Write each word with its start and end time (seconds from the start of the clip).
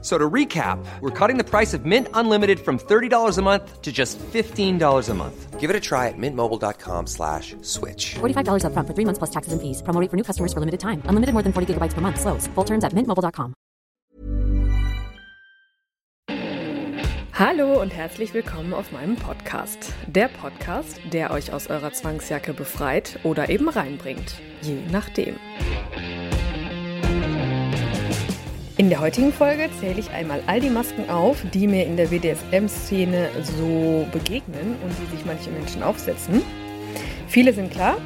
So 0.00 0.16
to 0.16 0.30
recap, 0.30 0.78
we're 1.00 1.10
cutting 1.10 1.38
the 1.38 1.44
price 1.44 1.74
of 1.74 1.84
Mint 1.84 2.06
Unlimited 2.14 2.60
from 2.60 2.78
$30 2.78 3.36
a 3.36 3.42
month 3.42 3.82
to 3.82 3.90
just 3.90 4.16
$15 4.32 5.08
a 5.08 5.14
month. 5.14 5.58
Give 5.58 5.70
it 5.70 5.74
a 5.74 5.80
try 5.80 6.06
at 6.06 6.14
mintmobile.com 6.16 7.08
slash 7.08 7.56
switch. 7.62 8.14
$45 8.20 8.62
upfront 8.62 8.86
for 8.86 8.94
three 8.94 9.04
months 9.04 9.18
plus 9.18 9.30
taxes 9.30 9.52
and 9.52 9.60
fees. 9.60 9.82
Promo 9.82 10.00
rate 10.00 10.08
for 10.08 10.16
new 10.16 10.22
customers 10.22 10.52
for 10.52 10.60
limited 10.60 10.78
time. 10.78 11.02
Unlimited 11.10 11.32
more 11.34 11.42
than 11.42 11.52
40 11.52 11.74
gigabytes 11.74 11.94
per 11.94 12.00
month. 12.00 12.20
Slows. 12.20 12.46
Full 12.54 12.64
terms 12.64 12.84
at 12.84 12.92
mintmobile.com. 12.94 13.54
Hallo 17.32 17.80
und 17.80 17.94
herzlich 17.94 18.34
willkommen 18.34 18.74
auf 18.74 18.90
meinem 18.90 19.14
Podcast. 19.16 19.94
Der 20.08 20.26
Podcast, 20.28 21.00
der 21.12 21.30
euch 21.30 21.52
aus 21.52 21.68
eurer 21.68 21.92
Zwangsjacke 21.92 22.52
befreit 22.52 23.20
oder 23.22 23.48
eben 23.48 23.68
reinbringt. 23.68 24.34
Je 24.62 24.80
nachdem. 24.90 25.36
In 28.78 28.88
der 28.90 29.00
heutigen 29.00 29.32
Folge 29.32 29.68
zähle 29.80 29.98
ich 29.98 30.12
einmal 30.12 30.40
all 30.46 30.60
die 30.60 30.70
Masken 30.70 31.10
auf, 31.10 31.42
die 31.52 31.66
mir 31.66 31.84
in 31.84 31.96
der 31.96 32.06
BDSM-Szene 32.06 33.28
so 33.42 34.06
begegnen 34.12 34.76
und 34.84 34.92
die 35.00 35.06
sich 35.16 35.26
manche 35.26 35.50
Menschen 35.50 35.82
aufsetzen. 35.82 36.42
Viele 37.26 37.52
sind 37.52 37.72
klar, 37.72 37.96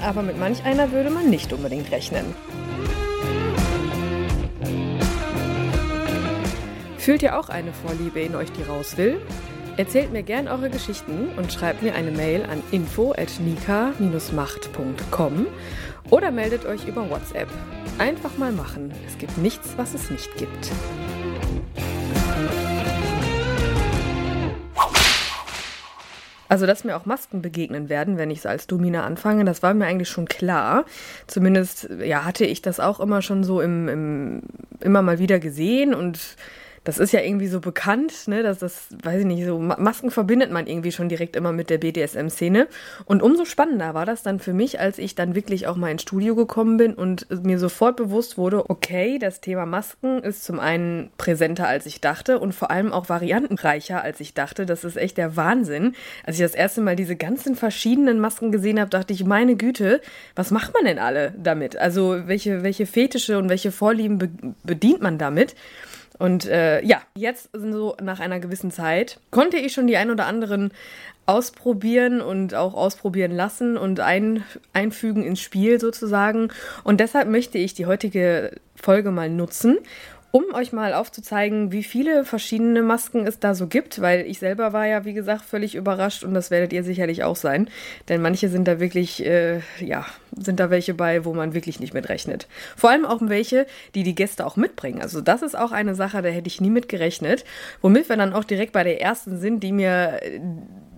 aber 0.00 0.22
mit 0.22 0.38
manch 0.38 0.64
einer 0.64 0.90
würde 0.90 1.10
man 1.10 1.28
nicht 1.28 1.52
unbedingt 1.52 1.92
rechnen. 1.92 2.24
Fühlt 6.96 7.22
ihr 7.22 7.38
auch 7.38 7.50
eine 7.50 7.74
Vorliebe 7.74 8.20
in 8.20 8.34
euch, 8.34 8.50
die 8.52 8.62
raus 8.62 8.96
will? 8.96 9.20
Erzählt 9.76 10.12
mir 10.12 10.22
gern 10.22 10.48
eure 10.48 10.70
Geschichten 10.70 11.28
und 11.36 11.52
schreibt 11.52 11.82
mir 11.82 11.94
eine 11.94 12.10
Mail 12.10 12.44
an 12.44 12.62
info@nika-macht.com 12.70 15.46
oder 16.12 16.30
meldet 16.30 16.66
euch 16.66 16.86
über 16.86 17.08
WhatsApp. 17.08 17.48
Einfach 17.98 18.36
mal 18.36 18.52
machen. 18.52 18.92
Es 19.08 19.16
gibt 19.16 19.38
nichts, 19.38 19.72
was 19.78 19.94
es 19.94 20.10
nicht 20.10 20.36
gibt. 20.36 20.70
Also, 26.50 26.66
dass 26.66 26.84
mir 26.84 26.96
auch 26.96 27.06
Masken 27.06 27.40
begegnen 27.40 27.88
werden, 27.88 28.18
wenn 28.18 28.30
ich 28.30 28.42
so 28.42 28.50
als 28.50 28.66
Domina 28.66 29.04
anfange, 29.04 29.46
das 29.46 29.62
war 29.62 29.72
mir 29.72 29.86
eigentlich 29.86 30.10
schon 30.10 30.26
klar. 30.26 30.84
Zumindest, 31.26 31.88
ja, 32.04 32.26
hatte 32.26 32.44
ich 32.44 32.60
das 32.60 32.78
auch 32.78 33.00
immer 33.00 33.22
schon 33.22 33.42
so 33.42 33.62
im, 33.62 33.88
im 33.88 34.42
immer 34.80 35.00
mal 35.00 35.18
wieder 35.18 35.38
gesehen 35.38 35.94
und 35.94 36.36
das 36.84 36.98
ist 36.98 37.12
ja 37.12 37.20
irgendwie 37.20 37.46
so 37.46 37.60
bekannt, 37.60 38.26
ne, 38.26 38.42
dass 38.42 38.58
das, 38.58 38.88
weiß 39.02 39.20
ich 39.20 39.26
nicht, 39.26 39.44
so 39.44 39.58
Masken 39.58 40.10
verbindet 40.10 40.50
man 40.50 40.66
irgendwie 40.66 40.90
schon 40.90 41.08
direkt 41.08 41.36
immer 41.36 41.52
mit 41.52 41.70
der 41.70 41.78
BDSM-Szene. 41.78 42.66
Und 43.04 43.22
umso 43.22 43.44
spannender 43.44 43.94
war 43.94 44.04
das 44.04 44.22
dann 44.22 44.40
für 44.40 44.52
mich, 44.52 44.80
als 44.80 44.98
ich 44.98 45.14
dann 45.14 45.34
wirklich 45.36 45.68
auch 45.68 45.76
mal 45.76 45.90
ins 45.90 46.02
Studio 46.02 46.34
gekommen 46.34 46.78
bin 46.78 46.94
und 46.94 47.26
mir 47.44 47.60
sofort 47.60 47.96
bewusst 47.96 48.36
wurde, 48.36 48.68
okay, 48.68 49.18
das 49.18 49.40
Thema 49.40 49.64
Masken 49.64 50.22
ist 50.22 50.44
zum 50.44 50.58
einen 50.58 51.10
präsenter, 51.18 51.68
als 51.68 51.86
ich 51.86 52.00
dachte 52.00 52.40
und 52.40 52.52
vor 52.52 52.70
allem 52.72 52.92
auch 52.92 53.08
variantenreicher, 53.08 54.02
als 54.02 54.18
ich 54.18 54.34
dachte. 54.34 54.66
Das 54.66 54.82
ist 54.82 54.96
echt 54.96 55.18
der 55.18 55.36
Wahnsinn. 55.36 55.94
Als 56.24 56.36
ich 56.36 56.42
das 56.42 56.54
erste 56.54 56.80
Mal 56.80 56.96
diese 56.96 57.14
ganzen 57.14 57.54
verschiedenen 57.54 58.18
Masken 58.18 58.50
gesehen 58.50 58.80
habe, 58.80 58.90
dachte 58.90 59.12
ich, 59.12 59.24
meine 59.24 59.54
Güte, 59.54 60.00
was 60.34 60.50
macht 60.50 60.74
man 60.74 60.84
denn 60.84 60.98
alle 60.98 61.32
damit? 61.38 61.76
Also 61.76 62.26
welche, 62.26 62.64
welche 62.64 62.86
Fetische 62.86 63.38
und 63.38 63.48
welche 63.48 63.70
Vorlieben 63.70 64.18
be 64.18 64.30
bedient 64.64 65.00
man 65.00 65.18
damit? 65.18 65.54
Und 66.22 66.46
äh, 66.46 66.80
ja, 66.84 67.02
jetzt 67.16 67.50
so 67.52 67.96
nach 68.00 68.20
einer 68.20 68.38
gewissen 68.38 68.70
Zeit 68.70 69.18
konnte 69.32 69.56
ich 69.56 69.72
schon 69.72 69.88
die 69.88 69.96
ein 69.96 70.08
oder 70.08 70.26
anderen 70.26 70.70
ausprobieren 71.26 72.20
und 72.20 72.54
auch 72.54 72.74
ausprobieren 72.74 73.32
lassen 73.32 73.76
und 73.76 73.98
ein, 73.98 74.44
einfügen 74.72 75.24
ins 75.24 75.40
Spiel 75.40 75.80
sozusagen. 75.80 76.52
Und 76.84 77.00
deshalb 77.00 77.28
möchte 77.28 77.58
ich 77.58 77.74
die 77.74 77.86
heutige 77.86 78.52
Folge 78.76 79.10
mal 79.10 79.28
nutzen, 79.30 79.78
um 80.32 80.44
euch 80.54 80.72
mal 80.72 80.94
aufzuzeigen, 80.94 81.72
wie 81.72 81.84
viele 81.84 82.24
verschiedene 82.24 82.82
Masken 82.82 83.26
es 83.26 83.38
da 83.38 83.54
so 83.54 83.66
gibt, 83.66 84.00
weil 84.00 84.26
ich 84.26 84.38
selber 84.38 84.72
war 84.72 84.86
ja, 84.86 85.04
wie 85.04 85.12
gesagt, 85.12 85.44
völlig 85.44 85.74
überrascht 85.74 86.24
und 86.24 86.32
das 86.32 86.50
werdet 86.50 86.72
ihr 86.72 86.82
sicherlich 86.84 87.22
auch 87.22 87.36
sein. 87.36 87.68
Denn 88.08 88.22
manche 88.22 88.48
sind 88.48 88.66
da 88.66 88.80
wirklich, 88.80 89.24
äh, 89.24 89.60
ja, 89.78 90.06
sind 90.34 90.58
da 90.58 90.70
welche 90.70 90.94
bei, 90.94 91.26
wo 91.26 91.34
man 91.34 91.52
wirklich 91.52 91.80
nicht 91.80 91.92
mit 91.92 92.08
rechnet. 92.08 92.48
Vor 92.76 92.88
allem 92.88 93.04
auch 93.04 93.20
welche, 93.20 93.66
die 93.94 94.04
die 94.04 94.14
Gäste 94.14 94.46
auch 94.46 94.56
mitbringen. 94.56 95.02
Also 95.02 95.20
das 95.20 95.42
ist 95.42 95.56
auch 95.56 95.70
eine 95.70 95.94
Sache, 95.94 96.22
da 96.22 96.30
hätte 96.30 96.48
ich 96.48 96.62
nie 96.62 96.70
mit 96.70 96.88
gerechnet. 96.88 97.44
Womit 97.82 98.08
wir 98.08 98.16
dann 98.16 98.32
auch 98.32 98.44
direkt 98.44 98.72
bei 98.72 98.84
der 98.84 99.02
ersten 99.02 99.38
sind, 99.38 99.62
die 99.62 99.72
mir 99.72 100.18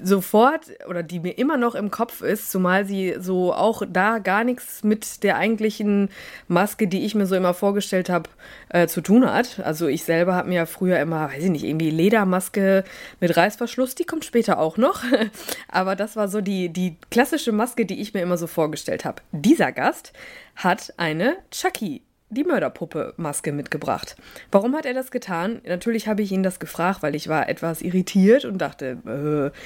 sofort 0.04 0.66
oder 0.88 1.02
die 1.02 1.20
mir 1.20 1.38
immer 1.38 1.56
noch 1.56 1.74
im 1.74 1.90
Kopf 1.90 2.20
ist, 2.20 2.50
zumal 2.50 2.84
sie 2.84 3.16
so 3.18 3.52
auch 3.52 3.82
da 3.88 4.18
gar 4.18 4.44
nichts 4.44 4.84
mit 4.84 5.22
der 5.22 5.36
eigentlichen 5.36 6.10
Maske, 6.46 6.86
die 6.86 7.04
ich 7.04 7.14
mir 7.14 7.26
so 7.26 7.34
immer 7.34 7.54
vorgestellt 7.54 8.10
habe, 8.10 8.30
äh, 8.68 8.86
zu 8.86 9.00
tun 9.00 9.30
hat. 9.30 9.60
Also 9.64 9.88
ich 9.88 10.04
selber 10.04 10.34
habe 10.34 10.48
mir 10.48 10.56
ja 10.56 10.66
früher 10.66 11.00
immer, 11.00 11.28
weiß 11.30 11.44
ich 11.44 11.50
nicht, 11.50 11.64
irgendwie 11.64 11.90
Ledermaske 11.90 12.84
mit 13.20 13.36
Reißverschluss, 13.36 13.94
die 13.94 14.04
kommt 14.04 14.24
später 14.24 14.58
auch 14.58 14.76
noch. 14.76 15.02
Aber 15.68 15.96
das 15.96 16.16
war 16.16 16.28
so 16.28 16.40
die, 16.40 16.68
die 16.68 16.96
klassische 17.10 17.52
Maske, 17.52 17.86
die 17.86 18.00
ich 18.00 18.14
mir 18.14 18.20
immer 18.20 18.36
so 18.36 18.46
vorgestellt 18.46 19.04
habe. 19.04 19.22
Dieser 19.32 19.72
Gast 19.72 20.12
hat 20.56 20.94
eine 20.98 21.36
Chucky 21.50 22.02
die 22.30 22.44
Mörderpuppe-Maske 22.44 23.52
mitgebracht. 23.52 24.16
Warum 24.50 24.74
hat 24.74 24.86
er 24.86 24.94
das 24.94 25.10
getan? 25.10 25.60
Natürlich 25.66 26.08
habe 26.08 26.22
ich 26.22 26.32
ihn 26.32 26.42
das 26.42 26.58
gefragt, 26.58 27.02
weil 27.02 27.14
ich 27.14 27.28
war 27.28 27.48
etwas 27.48 27.82
irritiert 27.82 28.44
und 28.44 28.58
dachte, 28.58 29.52
äh, 29.54 29.58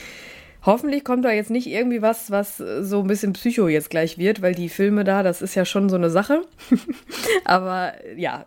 hoffentlich 0.65 1.05
kommt 1.05 1.25
da 1.25 1.31
jetzt 1.31 1.51
nicht 1.51 1.67
irgendwie 1.67 2.03
was, 2.03 2.31
was 2.31 2.59
so 2.59 3.01
ein 3.01 3.07
bisschen 3.07 3.33
Psycho 3.33 3.69
jetzt 3.69 3.91
gleich 3.91 4.19
wird, 4.19 4.43
weil 4.43 4.55
die 4.55 4.69
Filme 4.69 5.05
da, 5.05 5.23
das 5.23 5.41
ist 5.41 5.55
ja 5.55 5.65
schon 5.65 5.89
so 5.89 5.97
eine 5.97 6.11
Sache. 6.11 6.43
Aber 7.45 7.93
ja, 8.17 8.45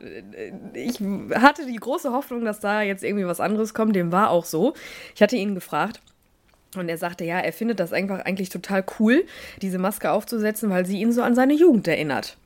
ich 0.73 0.99
hatte 1.33 1.65
die 1.65 1.75
große 1.75 2.11
Hoffnung, 2.11 2.45
dass 2.45 2.59
da 2.59 2.81
jetzt 2.81 3.03
irgendwie 3.03 3.25
was 3.25 3.39
anderes 3.39 3.73
kommt. 3.73 3.95
Dem 3.95 4.11
war 4.11 4.29
auch 4.29 4.45
so. 4.45 4.73
Ich 5.15 5.21
hatte 5.21 5.35
ihn 5.35 5.55
gefragt. 5.55 6.01
Und 6.77 6.87
er 6.87 6.97
sagte, 6.97 7.25
ja, 7.25 7.37
er 7.39 7.51
findet 7.51 7.81
das 7.81 7.91
einfach 7.91 8.23
eigentlich 8.23 8.47
total 8.47 8.85
cool, 8.97 9.25
diese 9.61 9.77
Maske 9.77 10.09
aufzusetzen, 10.09 10.69
weil 10.69 10.85
sie 10.85 11.01
ihn 11.01 11.11
so 11.11 11.21
an 11.21 11.35
seine 11.35 11.53
Jugend 11.53 11.85
erinnert. 11.85 12.37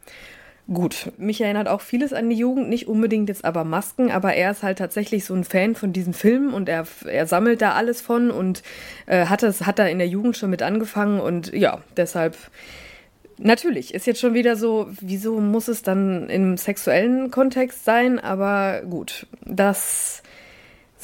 Gut, 0.73 1.11
mich 1.17 1.41
erinnert 1.41 1.67
auch 1.67 1.81
vieles 1.81 2.11
an 2.11 2.27
die 2.27 2.35
Jugend, 2.35 2.69
nicht 2.69 2.87
unbedingt 2.87 3.29
jetzt 3.29 3.45
aber 3.45 3.63
Masken, 3.63 4.09
aber 4.09 4.33
er 4.33 4.49
ist 4.49 4.63
halt 4.63 4.79
tatsächlich 4.79 5.23
so 5.23 5.35
ein 5.35 5.43
Fan 5.43 5.75
von 5.75 5.93
diesen 5.93 6.13
Filmen 6.13 6.53
und 6.55 6.67
er, 6.67 6.87
er 7.05 7.27
sammelt 7.27 7.61
da 7.61 7.73
alles 7.73 8.01
von 8.01 8.31
und 8.31 8.63
äh, 9.05 9.27
hat 9.27 9.43
es 9.43 9.67
hat 9.67 9.77
da 9.77 9.85
in 9.85 9.99
der 9.99 10.07
Jugend 10.07 10.37
schon 10.37 10.49
mit 10.49 10.63
angefangen 10.63 11.19
und 11.19 11.53
ja, 11.53 11.81
deshalb 11.97 12.35
natürlich 13.37 13.93
ist 13.93 14.07
jetzt 14.07 14.19
schon 14.19 14.33
wieder 14.33 14.55
so, 14.55 14.87
wieso 15.01 15.39
muss 15.39 15.67
es 15.67 15.83
dann 15.83 16.29
im 16.29 16.57
sexuellen 16.57 17.29
Kontext 17.29 17.85
sein, 17.85 18.17
aber 18.19 18.81
gut, 18.89 19.27
das 19.45 20.23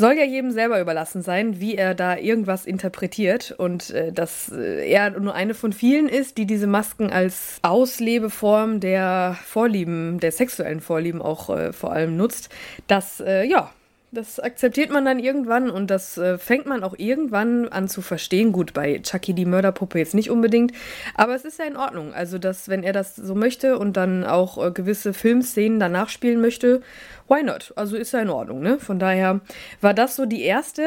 soll 0.01 0.13
ja 0.13 0.25
jedem 0.25 0.51
selber 0.51 0.81
überlassen 0.81 1.22
sein, 1.22 1.62
wie 1.62 1.75
er 1.75 1.95
da 1.95 2.17
irgendwas 2.17 2.66
interpretiert 2.66 3.56
und 3.57 3.91
äh, 3.91 4.12
dass 4.12 4.51
äh, 4.51 4.89
er 4.89 5.12
nur 5.12 5.34
eine 5.34 5.53
von 5.53 5.72
vielen 5.72 6.09
ist, 6.09 6.38
die 6.38 6.45
diese 6.45 6.67
Masken 6.67 7.09
als 7.09 7.59
Auslebeform 7.62 8.81
der 8.81 9.38
Vorlieben, 9.45 10.19
der 10.19 10.34
sexuellen 10.34 10.81
Vorlieben 10.81 11.22
auch 11.22 11.50
äh, 11.50 11.72
vor 11.72 11.94
allem 11.94 12.17
nutzt. 12.17 12.50
Das, 12.88 13.22
äh, 13.22 13.45
ja, 13.45 13.72
das 14.11 14.39
akzeptiert 14.39 14.91
man 14.91 15.05
dann 15.05 15.19
irgendwann 15.19 15.69
und 15.69 15.89
das 15.89 16.17
äh, 16.17 16.38
fängt 16.38 16.66
man 16.66 16.83
auch 16.83 16.95
irgendwann 16.97 17.69
an 17.69 17.88
zu 17.88 18.01
verstehen. 18.01 18.51
Gut, 18.51 18.73
bei 18.73 18.99
Chucky 18.99 19.33
die 19.33 19.45
Mörderpuppe 19.45 19.99
jetzt 19.99 20.13
nicht 20.13 20.29
unbedingt, 20.29 20.73
aber 21.16 21.33
es 21.33 21.45
ist 21.45 21.59
ja 21.59 21.66
in 21.66 21.77
Ordnung. 21.77 22.13
Also, 22.13 22.38
dass, 22.38 22.67
wenn 22.67 22.83
er 22.83 22.91
das 22.91 23.16
so 23.16 23.35
möchte 23.35 23.79
und 23.79 23.95
dann 23.95 24.25
auch 24.25 24.63
äh, 24.63 24.72
gewisse 24.72 25.13
Filmszenen 25.13 25.79
danach 25.79 26.09
spielen 26.09 26.41
möchte, 26.41 26.81
why 27.29 27.41
not? 27.41 27.72
Also 27.77 27.95
ist 27.95 28.11
ja 28.11 28.19
in 28.19 28.29
Ordnung, 28.29 28.61
ne? 28.61 28.79
Von 28.79 28.99
daher 28.99 29.40
war 29.79 29.93
das 29.93 30.17
so 30.17 30.25
die 30.25 30.41
erste, 30.41 30.84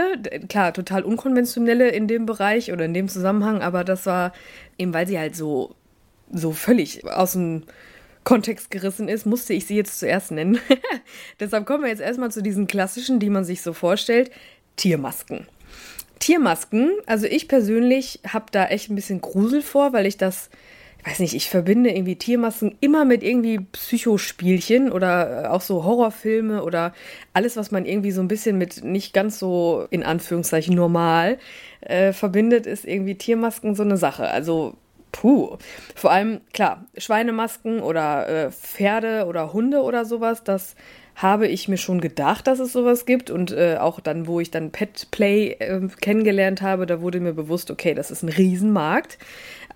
klar, 0.48 0.74
total 0.74 1.02
unkonventionelle 1.02 1.88
in 1.88 2.06
dem 2.06 2.26
Bereich 2.26 2.72
oder 2.72 2.84
in 2.84 2.92
dem 2.92 3.08
Zusammenhang, 3.08 3.62
aber 3.62 3.84
das 3.84 4.04
war 4.04 4.32
eben, 4.76 4.92
weil 4.92 5.06
sie 5.06 5.18
halt 5.18 5.34
so, 5.34 5.74
so 6.30 6.52
völlig 6.52 7.06
aus 7.06 7.32
dem 7.32 7.62
Kontext 8.24 8.70
gerissen 8.70 9.08
ist, 9.08 9.26
musste 9.26 9.52
ich 9.52 9.66
sie 9.66 9.76
jetzt 9.76 9.98
zuerst 9.98 10.30
nennen. 10.30 10.58
Deshalb 11.40 11.66
kommen 11.66 11.84
wir 11.84 11.90
jetzt 11.90 12.00
erstmal 12.00 12.30
zu 12.30 12.42
diesen 12.42 12.66
klassischen, 12.66 13.20
die 13.20 13.30
man 13.30 13.44
sich 13.44 13.62
so 13.62 13.72
vorstellt. 13.72 14.30
Tiermasken. 14.76 15.46
Tiermasken, 16.18 16.90
also 17.06 17.26
ich 17.26 17.48
persönlich 17.48 18.20
habe 18.26 18.46
da 18.50 18.66
echt 18.66 18.90
ein 18.90 18.94
bisschen 18.94 19.20
Grusel 19.20 19.60
vor, 19.60 19.92
weil 19.92 20.06
ich 20.06 20.16
das, 20.16 20.48
ich 21.00 21.06
weiß 21.06 21.18
nicht, 21.18 21.34
ich 21.34 21.50
verbinde 21.50 21.90
irgendwie 21.90 22.16
Tiermasken 22.16 22.76
immer 22.80 23.04
mit 23.04 23.22
irgendwie 23.22 23.60
Psychospielchen 23.60 24.90
oder 24.90 25.52
auch 25.52 25.60
so 25.60 25.84
Horrorfilme 25.84 26.64
oder 26.64 26.94
alles, 27.34 27.56
was 27.56 27.70
man 27.72 27.84
irgendwie 27.84 28.12
so 28.12 28.22
ein 28.22 28.28
bisschen 28.28 28.56
mit 28.56 28.82
nicht 28.84 29.12
ganz 29.12 29.38
so 29.38 29.86
in 29.90 30.02
Anführungszeichen 30.02 30.74
normal 30.74 31.38
äh, 31.80 32.12
verbindet, 32.14 32.66
ist 32.66 32.86
irgendwie 32.86 33.16
Tiermasken 33.16 33.74
so 33.74 33.82
eine 33.82 33.98
Sache. 33.98 34.28
Also 34.28 34.78
Puh. 35.14 35.58
Vor 35.94 36.10
allem, 36.10 36.40
klar, 36.52 36.86
Schweinemasken 36.96 37.80
oder 37.80 38.28
äh, 38.28 38.50
Pferde 38.50 39.26
oder 39.26 39.52
Hunde 39.52 39.82
oder 39.82 40.04
sowas, 40.04 40.42
das 40.42 40.74
habe 41.14 41.46
ich 41.46 41.68
mir 41.68 41.76
schon 41.76 42.00
gedacht, 42.00 42.48
dass 42.48 42.58
es 42.58 42.72
sowas 42.72 43.06
gibt. 43.06 43.30
Und 43.30 43.52
äh, 43.52 43.76
auch 43.78 44.00
dann, 44.00 44.26
wo 44.26 44.40
ich 44.40 44.50
dann 44.50 44.72
Pet 44.72 45.06
Play 45.12 45.52
äh, 45.52 45.86
kennengelernt 46.00 46.62
habe, 46.62 46.86
da 46.86 47.00
wurde 47.00 47.20
mir 47.20 47.32
bewusst, 47.32 47.70
okay, 47.70 47.94
das 47.94 48.10
ist 48.10 48.24
ein 48.24 48.28
Riesenmarkt. 48.28 49.18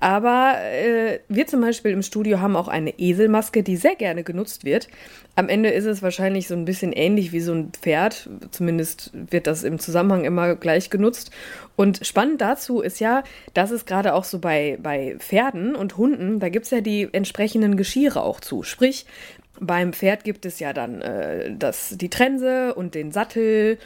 Aber 0.00 0.54
äh, 0.60 1.18
wir 1.28 1.46
zum 1.46 1.60
Beispiel 1.60 1.90
im 1.90 2.02
Studio 2.02 2.40
haben 2.40 2.54
auch 2.54 2.68
eine 2.68 2.98
Eselmaske, 2.98 3.62
die 3.62 3.76
sehr 3.76 3.96
gerne 3.96 4.22
genutzt 4.22 4.64
wird. 4.64 4.88
Am 5.34 5.48
Ende 5.48 5.70
ist 5.70 5.86
es 5.86 6.02
wahrscheinlich 6.02 6.46
so 6.46 6.54
ein 6.54 6.64
bisschen 6.64 6.92
ähnlich 6.92 7.32
wie 7.32 7.40
so 7.40 7.52
ein 7.52 7.72
Pferd. 7.72 8.28
Zumindest 8.52 9.10
wird 9.12 9.46
das 9.48 9.64
im 9.64 9.78
Zusammenhang 9.78 10.24
immer 10.24 10.54
gleich 10.54 10.90
genutzt. 10.90 11.30
Und 11.74 12.06
spannend 12.06 12.40
dazu 12.40 12.80
ist 12.80 13.00
ja, 13.00 13.24
dass 13.54 13.70
es 13.70 13.86
gerade 13.86 14.14
auch 14.14 14.24
so 14.24 14.38
bei, 14.38 14.78
bei 14.80 15.16
Pferden 15.18 15.74
und 15.74 15.96
Hunden, 15.96 16.38
da 16.38 16.48
gibt 16.48 16.66
es 16.66 16.70
ja 16.70 16.80
die 16.80 17.08
entsprechenden 17.12 17.76
Geschirre 17.76 18.22
auch 18.22 18.40
zu. 18.40 18.62
Sprich, 18.62 19.06
beim 19.60 19.92
Pferd 19.92 20.22
gibt 20.24 20.46
es 20.46 20.60
ja 20.60 20.72
dann 20.72 21.02
äh, 21.02 21.52
das, 21.56 21.96
die 21.96 22.10
Trense 22.10 22.74
und 22.74 22.94
den 22.94 23.10
Sattel 23.10 23.78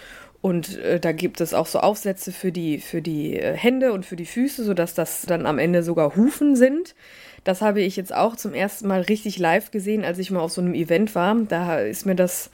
und 0.42 0.76
äh, 0.78 0.98
da 0.98 1.12
gibt 1.12 1.40
es 1.40 1.54
auch 1.54 1.66
so 1.66 1.78
Aufsätze 1.78 2.32
für 2.32 2.50
die, 2.50 2.80
für 2.80 3.00
die 3.00 3.38
äh, 3.38 3.56
Hände 3.56 3.92
und 3.92 4.04
für 4.04 4.16
die 4.16 4.26
Füße, 4.26 4.64
sodass 4.64 4.92
das 4.92 5.22
dann 5.22 5.46
am 5.46 5.58
Ende 5.58 5.84
sogar 5.84 6.16
Hufen 6.16 6.56
sind. 6.56 6.96
Das 7.44 7.62
habe 7.62 7.80
ich 7.80 7.94
jetzt 7.94 8.12
auch 8.12 8.34
zum 8.34 8.52
ersten 8.52 8.88
Mal 8.88 9.02
richtig 9.02 9.38
live 9.38 9.70
gesehen, 9.70 10.04
als 10.04 10.18
ich 10.18 10.32
mal 10.32 10.40
auf 10.40 10.50
so 10.50 10.60
einem 10.60 10.74
Event 10.74 11.14
war. 11.14 11.36
Da 11.48 11.78
ist 11.78 12.06
mir 12.06 12.16
das. 12.16 12.50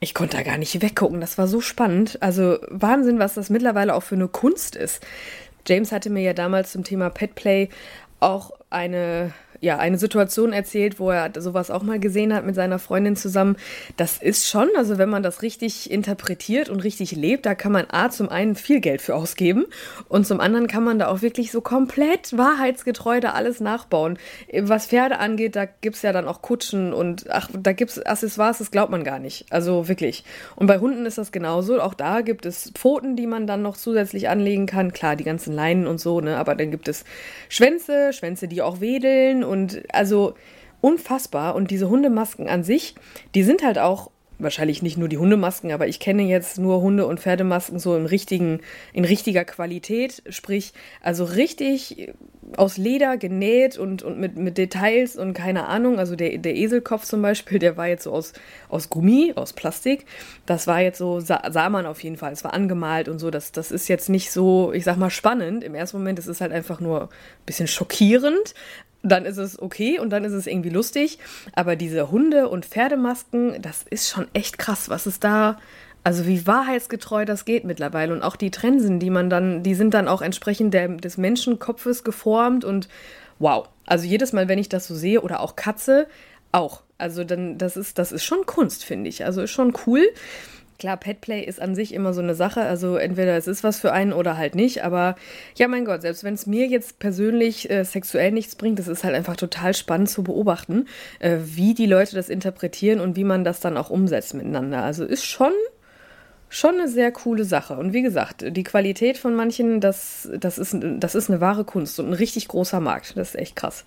Ich 0.00 0.14
konnte 0.14 0.36
da 0.36 0.42
gar 0.42 0.58
nicht 0.58 0.82
weggucken. 0.82 1.20
Das 1.20 1.38
war 1.38 1.46
so 1.46 1.60
spannend. 1.60 2.18
Also 2.20 2.58
Wahnsinn, 2.68 3.20
was 3.20 3.34
das 3.34 3.50
mittlerweile 3.50 3.94
auch 3.94 4.02
für 4.02 4.16
eine 4.16 4.26
Kunst 4.26 4.74
ist. 4.74 5.00
James 5.64 5.92
hatte 5.92 6.10
mir 6.10 6.22
ja 6.22 6.32
damals 6.32 6.72
zum 6.72 6.82
Thema 6.82 7.08
Petplay 7.08 7.68
auch 8.18 8.50
eine 8.68 9.32
ja, 9.62 9.78
eine 9.78 9.96
Situation 9.96 10.52
erzählt, 10.52 10.98
wo 10.98 11.10
er 11.10 11.30
sowas 11.38 11.70
auch 11.70 11.84
mal 11.84 12.00
gesehen 12.00 12.34
hat 12.34 12.44
mit 12.44 12.56
seiner 12.56 12.80
Freundin 12.80 13.14
zusammen. 13.14 13.56
Das 13.96 14.18
ist 14.18 14.48
schon, 14.48 14.68
also 14.76 14.98
wenn 14.98 15.08
man 15.08 15.22
das 15.22 15.40
richtig 15.40 15.88
interpretiert 15.88 16.68
und 16.68 16.80
richtig 16.80 17.12
lebt, 17.12 17.46
da 17.46 17.54
kann 17.54 17.70
man 17.70 17.86
A 17.88 18.10
zum 18.10 18.28
einen 18.28 18.56
viel 18.56 18.80
Geld 18.80 19.00
für 19.00 19.14
ausgeben 19.14 19.66
und 20.08 20.26
zum 20.26 20.40
anderen 20.40 20.66
kann 20.66 20.82
man 20.82 20.98
da 20.98 21.06
auch 21.06 21.22
wirklich 21.22 21.52
so 21.52 21.60
komplett 21.60 22.36
wahrheitsgetreu 22.36 23.20
da 23.20 23.30
alles 23.30 23.60
nachbauen. 23.60 24.18
Was 24.52 24.86
Pferde 24.86 25.20
angeht, 25.20 25.54
da 25.54 25.66
gibt 25.66 25.94
es 25.94 26.02
ja 26.02 26.12
dann 26.12 26.26
auch 26.26 26.42
Kutschen 26.42 26.92
und 26.92 27.30
ach, 27.30 27.48
da 27.56 27.72
gibt 27.72 27.92
es 27.92 28.04
Accessoires, 28.04 28.58
das 28.58 28.72
glaubt 28.72 28.90
man 28.90 29.04
gar 29.04 29.20
nicht. 29.20 29.46
Also 29.50 29.86
wirklich. 29.86 30.24
Und 30.56 30.66
bei 30.66 30.80
Hunden 30.80 31.06
ist 31.06 31.18
das 31.18 31.30
genauso. 31.30 31.80
Auch 31.80 31.94
da 31.94 32.22
gibt 32.22 32.46
es 32.46 32.72
Pfoten, 32.74 33.14
die 33.14 33.28
man 33.28 33.46
dann 33.46 33.62
noch 33.62 33.76
zusätzlich 33.76 34.28
anlegen 34.28 34.66
kann. 34.66 34.92
Klar, 34.92 35.14
die 35.14 35.24
ganzen 35.24 35.52
Leinen 35.52 35.86
und 35.86 36.00
so, 36.00 36.20
ne? 36.20 36.36
Aber 36.36 36.56
dann 36.56 36.72
gibt 36.72 36.88
es 36.88 37.04
Schwänze, 37.48 38.12
Schwänze, 38.12 38.48
die 38.48 38.60
auch 38.60 38.80
wedeln 38.80 39.44
und 39.52 39.82
also 39.94 40.34
unfassbar. 40.80 41.54
Und 41.54 41.70
diese 41.70 41.88
Hundemasken 41.88 42.48
an 42.48 42.64
sich, 42.64 42.94
die 43.34 43.44
sind 43.44 43.62
halt 43.62 43.78
auch 43.78 44.10
wahrscheinlich 44.42 44.82
nicht 44.82 44.98
nur 44.98 45.08
die 45.08 45.18
Hundemasken, 45.18 45.72
aber 45.72 45.86
ich 45.86 46.00
kenne 46.00 46.22
jetzt 46.22 46.58
nur 46.58 46.80
Hunde- 46.80 47.06
und 47.06 47.20
Pferdemasken 47.20 47.78
so 47.78 47.96
im 47.96 48.06
richtigen, 48.06 48.60
in 48.92 49.04
richtiger 49.04 49.44
Qualität, 49.44 50.22
sprich, 50.28 50.72
also 51.00 51.24
richtig 51.24 52.12
aus 52.56 52.76
Leder 52.76 53.16
genäht 53.16 53.78
und, 53.78 54.02
und 54.02 54.18
mit, 54.18 54.36
mit 54.36 54.58
Details 54.58 55.16
und 55.16 55.32
keine 55.32 55.66
Ahnung. 55.66 55.98
Also 55.98 56.16
der, 56.16 56.36
der 56.38 56.56
Eselkopf 56.56 57.04
zum 57.04 57.22
Beispiel, 57.22 57.58
der 57.58 57.76
war 57.76 57.86
jetzt 57.86 58.04
so 58.04 58.12
aus, 58.12 58.32
aus 58.68 58.90
Gummi, 58.90 59.32
aus 59.36 59.52
Plastik. 59.52 60.04
Das 60.44 60.66
war 60.66 60.80
jetzt 60.80 60.98
so, 60.98 61.20
sah, 61.20 61.42
sah 61.50 61.70
man 61.70 61.86
auf 61.86 62.02
jeden 62.02 62.16
Fall. 62.16 62.32
Es 62.32 62.44
war 62.44 62.52
angemalt 62.52 63.08
und 63.08 63.20
so. 63.20 63.30
Das, 63.30 63.52
das 63.52 63.70
ist 63.70 63.88
jetzt 63.88 64.08
nicht 64.08 64.32
so, 64.32 64.72
ich 64.72 64.84
sag 64.84 64.96
mal, 64.96 65.10
spannend. 65.10 65.64
Im 65.64 65.74
ersten 65.74 65.96
Moment 65.96 66.18
ist 66.18 66.26
es 66.26 66.40
halt 66.40 66.52
einfach 66.52 66.80
nur 66.80 67.04
ein 67.04 67.46
bisschen 67.46 67.68
schockierend 67.68 68.54
dann 69.02 69.24
ist 69.24 69.36
es 69.36 69.60
okay 69.60 69.98
und 69.98 70.10
dann 70.10 70.24
ist 70.24 70.32
es 70.32 70.46
irgendwie 70.46 70.70
lustig. 70.70 71.18
Aber 71.54 71.76
diese 71.76 72.10
Hunde- 72.10 72.48
und 72.48 72.66
Pferdemasken, 72.66 73.60
das 73.60 73.84
ist 73.88 74.08
schon 74.08 74.28
echt 74.32 74.58
krass, 74.58 74.88
was 74.88 75.06
es 75.06 75.20
da, 75.20 75.58
also 76.04 76.26
wie 76.26 76.46
wahrheitsgetreu 76.46 77.24
das 77.24 77.44
geht 77.44 77.64
mittlerweile. 77.64 78.12
Und 78.12 78.22
auch 78.22 78.36
die 78.36 78.50
Trensen, 78.50 78.98
die 78.98 79.10
man 79.10 79.30
dann, 79.30 79.62
die 79.62 79.74
sind 79.74 79.94
dann 79.94 80.08
auch 80.08 80.22
entsprechend 80.22 80.74
der, 80.74 80.88
des 80.88 81.18
Menschenkopfes 81.18 82.04
geformt 82.04 82.64
und 82.64 82.88
wow. 83.38 83.68
Also 83.86 84.06
jedes 84.06 84.32
Mal, 84.32 84.48
wenn 84.48 84.58
ich 84.58 84.68
das 84.68 84.86
so 84.86 84.94
sehe, 84.94 85.20
oder 85.20 85.40
auch 85.40 85.56
Katze, 85.56 86.06
auch. 86.52 86.82
Also 86.98 87.24
dann, 87.24 87.58
das 87.58 87.76
ist, 87.76 87.98
das 87.98 88.12
ist 88.12 88.24
schon 88.24 88.46
Kunst, 88.46 88.84
finde 88.84 89.08
ich. 89.08 89.24
Also 89.24 89.42
ist 89.42 89.50
schon 89.50 89.74
cool. 89.86 90.06
Klar, 90.82 90.96
Petplay 90.96 91.44
ist 91.44 91.62
an 91.62 91.76
sich 91.76 91.94
immer 91.94 92.12
so 92.12 92.20
eine 92.20 92.34
Sache. 92.34 92.62
Also 92.62 92.96
entweder 92.96 93.36
es 93.36 93.46
ist 93.46 93.62
was 93.62 93.78
für 93.78 93.92
einen 93.92 94.12
oder 94.12 94.36
halt 94.36 94.56
nicht. 94.56 94.82
Aber 94.82 95.14
ja, 95.54 95.68
mein 95.68 95.84
Gott, 95.84 96.02
selbst 96.02 96.24
wenn 96.24 96.34
es 96.34 96.46
mir 96.46 96.66
jetzt 96.66 96.98
persönlich 96.98 97.70
äh, 97.70 97.84
sexuell 97.84 98.32
nichts 98.32 98.56
bringt, 98.56 98.80
das 98.80 98.88
ist 98.88 99.04
halt 99.04 99.14
einfach 99.14 99.36
total 99.36 99.74
spannend 99.74 100.10
zu 100.10 100.24
beobachten, 100.24 100.88
äh, 101.20 101.38
wie 101.44 101.74
die 101.74 101.86
Leute 101.86 102.16
das 102.16 102.28
interpretieren 102.28 102.98
und 102.98 103.14
wie 103.14 103.22
man 103.22 103.44
das 103.44 103.60
dann 103.60 103.76
auch 103.76 103.90
umsetzt 103.90 104.34
miteinander. 104.34 104.82
Also 104.82 105.04
ist 105.04 105.24
schon 105.24 105.52
schon 106.48 106.74
eine 106.74 106.88
sehr 106.88 107.12
coole 107.12 107.44
Sache. 107.44 107.76
Und 107.76 107.92
wie 107.92 108.02
gesagt, 108.02 108.44
die 108.44 108.64
Qualität 108.64 109.18
von 109.18 109.36
manchen, 109.36 109.80
das, 109.80 110.28
das, 110.36 110.58
ist, 110.58 110.76
das 110.82 111.14
ist 111.14 111.30
eine 111.30 111.40
wahre 111.40 111.62
Kunst 111.62 112.00
und 112.00 112.08
ein 112.08 112.12
richtig 112.12 112.48
großer 112.48 112.80
Markt. 112.80 113.16
Das 113.16 113.28
ist 113.28 113.40
echt 113.40 113.54
krass. 113.54 113.84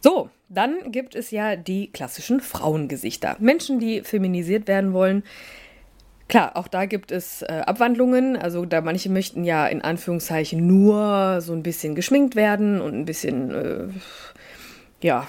So, 0.00 0.30
dann 0.48 0.92
gibt 0.92 1.14
es 1.14 1.30
ja 1.30 1.56
die 1.56 1.90
klassischen 1.90 2.40
Frauengesichter. 2.40 3.36
Menschen, 3.40 3.80
die 3.80 4.02
feminisiert 4.02 4.68
werden 4.68 4.92
wollen. 4.92 5.24
Klar, 6.28 6.56
auch 6.56 6.66
da 6.66 6.86
gibt 6.86 7.12
es 7.12 7.42
äh, 7.42 7.62
Abwandlungen. 7.66 8.36
Also 8.36 8.64
da 8.64 8.80
manche 8.80 9.10
möchten 9.10 9.44
ja 9.44 9.66
in 9.66 9.82
Anführungszeichen 9.82 10.66
nur 10.66 11.40
so 11.40 11.52
ein 11.52 11.62
bisschen 11.62 11.94
geschminkt 11.94 12.34
werden 12.34 12.80
und 12.80 12.94
ein 12.94 13.04
bisschen, 13.04 13.54
äh, 13.54 13.86
ja, 15.00 15.26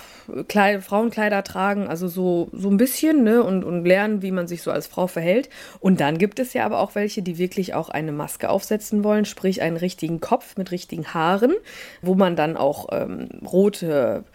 Kleid, 0.49 0.83
Frauenkleider 0.83 1.41
tragen, 1.43 1.87
also 1.87 2.09
so, 2.09 2.49
so 2.51 2.69
ein 2.69 2.75
bisschen, 2.75 3.23
ne, 3.23 3.41
und, 3.43 3.63
und 3.63 3.85
lernen, 3.85 4.21
wie 4.21 4.31
man 4.31 4.45
sich 4.45 4.61
so 4.61 4.71
als 4.71 4.85
Frau 4.85 5.07
verhält. 5.07 5.49
Und 5.79 6.01
dann 6.01 6.17
gibt 6.17 6.39
es 6.39 6.53
ja 6.53 6.65
aber 6.65 6.79
auch 6.79 6.95
welche, 6.95 7.21
die 7.21 7.37
wirklich 7.37 7.73
auch 7.73 7.87
eine 7.87 8.11
Maske 8.11 8.49
aufsetzen 8.49 9.05
wollen, 9.05 9.23
sprich 9.23 9.61
einen 9.61 9.77
richtigen 9.77 10.19
Kopf 10.19 10.57
mit 10.57 10.71
richtigen 10.71 11.13
Haaren, 11.13 11.53
wo 12.01 12.13
man 12.15 12.35
dann 12.35 12.57
auch 12.57 12.89
ähm, 12.91 13.29
rote 13.45 14.25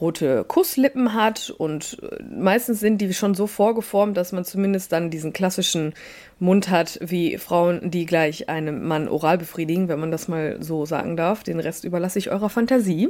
rote 0.00 0.44
Kusslippen 0.44 1.14
hat 1.14 1.50
und 1.50 1.98
äh, 2.02 2.22
meistens 2.22 2.80
sind 2.80 2.98
die 2.98 3.14
schon 3.14 3.34
so 3.34 3.46
vorgeformt, 3.46 4.16
dass 4.16 4.32
man 4.32 4.44
zumindest 4.44 4.92
dann 4.92 5.10
diesen 5.10 5.32
klassischen 5.32 5.94
Mund 6.38 6.68
hat 6.68 6.98
wie 7.00 7.38
Frauen, 7.38 7.90
die 7.90 8.04
gleich 8.04 8.48
einem 8.48 8.86
Mann 8.86 9.08
oral 9.08 9.38
befriedigen, 9.38 9.88
wenn 9.88 10.00
man 10.00 10.10
das 10.10 10.28
mal 10.28 10.62
so 10.62 10.84
sagen 10.84 11.16
darf. 11.16 11.42
Den 11.42 11.60
Rest 11.60 11.84
überlasse 11.84 12.18
ich 12.18 12.30
eurer 12.30 12.50
Fantasie. 12.50 13.08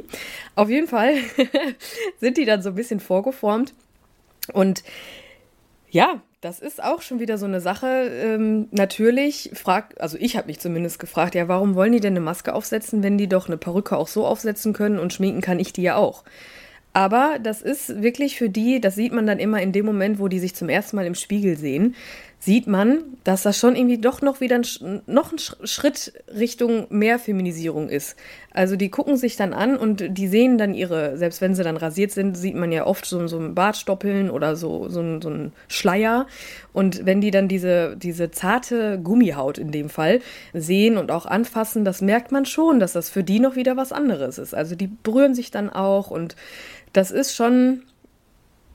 Auf 0.55 0.69
jeden 0.69 0.87
Fall 0.87 1.15
sind 2.19 2.37
die 2.37 2.45
dann 2.45 2.61
so 2.61 2.69
ein 2.69 2.75
bisschen 2.75 2.99
vorgeformt 2.99 3.73
und 4.53 4.83
ja, 5.89 6.21
das 6.41 6.59
ist 6.59 6.83
auch 6.83 7.01
schon 7.01 7.19
wieder 7.19 7.37
so 7.37 7.45
eine 7.45 7.61
Sache. 7.61 7.87
Ähm, 7.87 8.67
natürlich 8.71 9.51
fragt, 9.53 9.99
also 9.99 10.17
ich 10.19 10.37
habe 10.37 10.47
mich 10.47 10.59
zumindest 10.59 10.99
gefragt, 10.99 11.35
ja, 11.35 11.47
warum 11.47 11.75
wollen 11.75 11.93
die 11.93 11.99
denn 11.99 12.13
eine 12.13 12.19
Maske 12.19 12.53
aufsetzen, 12.53 13.03
wenn 13.03 13.17
die 13.17 13.27
doch 13.27 13.47
eine 13.47 13.57
Perücke 13.57 13.97
auch 13.97 14.07
so 14.07 14.25
aufsetzen 14.25 14.73
können 14.73 14.99
und 14.99 15.13
schminken 15.13 15.41
kann 15.41 15.59
ich 15.59 15.73
die 15.73 15.81
ja 15.81 15.95
auch. 15.95 16.23
Aber 16.97 17.37
das 17.37 17.61
ist 17.61 18.01
wirklich 18.01 18.37
für 18.37 18.49
die, 18.49 18.81
das 18.81 18.95
sieht 18.95 19.13
man 19.13 19.27
dann 19.27 19.37
immer 19.37 19.61
in 19.61 19.71
dem 19.71 19.85
Moment, 19.85 20.17
wo 20.17 20.29
die 20.29 20.39
sich 20.39 20.55
zum 20.55 20.67
ersten 20.67 20.95
Mal 20.95 21.05
im 21.05 21.13
Spiegel 21.13 21.55
sehen, 21.55 21.93
sieht 22.39 22.67
man, 22.67 22.99
dass 23.23 23.43
das 23.43 23.57
schon 23.57 23.75
irgendwie 23.75 23.97
doch 23.97 24.21
noch 24.21 24.41
wieder 24.41 24.57
ein, 24.57 25.01
noch 25.07 25.31
ein 25.31 25.39
Schritt 25.39 26.13
Richtung 26.33 26.85
mehr 26.89 27.17
Feminisierung 27.17 27.89
ist. 27.89 28.15
Also 28.51 28.75
die 28.75 28.89
gucken 28.89 29.17
sich 29.17 29.35
dann 29.35 29.53
an 29.53 29.75
und 29.75 30.17
die 30.17 30.27
sehen 30.27 30.57
dann 30.57 30.73
ihre, 30.73 31.17
selbst 31.17 31.41
wenn 31.41 31.55
sie 31.55 31.63
dann 31.63 31.77
rasiert 31.77 32.11
sind, 32.11 32.37
sieht 32.37 32.55
man 32.55 32.71
ja 32.71 32.85
oft 32.85 33.05
so, 33.05 33.27
so 33.27 33.39
ein 33.39 33.55
Bartstoppeln 33.55 34.29
oder 34.29 34.55
so, 34.55 34.87
so, 34.87 35.01
ein, 35.01 35.21
so 35.21 35.29
ein 35.29 35.51
Schleier. 35.67 36.27
Und 36.73 37.05
wenn 37.05 37.21
die 37.21 37.31
dann 37.31 37.47
diese, 37.47 37.97
diese 37.97 38.29
zarte 38.29 38.99
Gummihaut 38.99 39.57
in 39.57 39.71
dem 39.71 39.89
Fall 39.89 40.21
sehen 40.53 40.97
und 40.97 41.11
auch 41.11 41.25
anfassen, 41.25 41.85
das 41.85 42.01
merkt 42.01 42.31
man 42.31 42.45
schon, 42.45 42.79
dass 42.79 42.93
das 42.93 43.09
für 43.09 43.23
die 43.23 43.39
noch 43.39 43.55
wieder 43.55 43.77
was 43.77 43.91
anderes 43.91 44.37
ist. 44.37 44.53
Also 44.53 44.75
die 44.75 44.87
berühren 44.87 45.33
sich 45.33 45.49
dann 45.49 45.69
auch 45.71 46.11
und 46.11 46.35
das 46.93 47.11
ist 47.11 47.35
schon, 47.35 47.81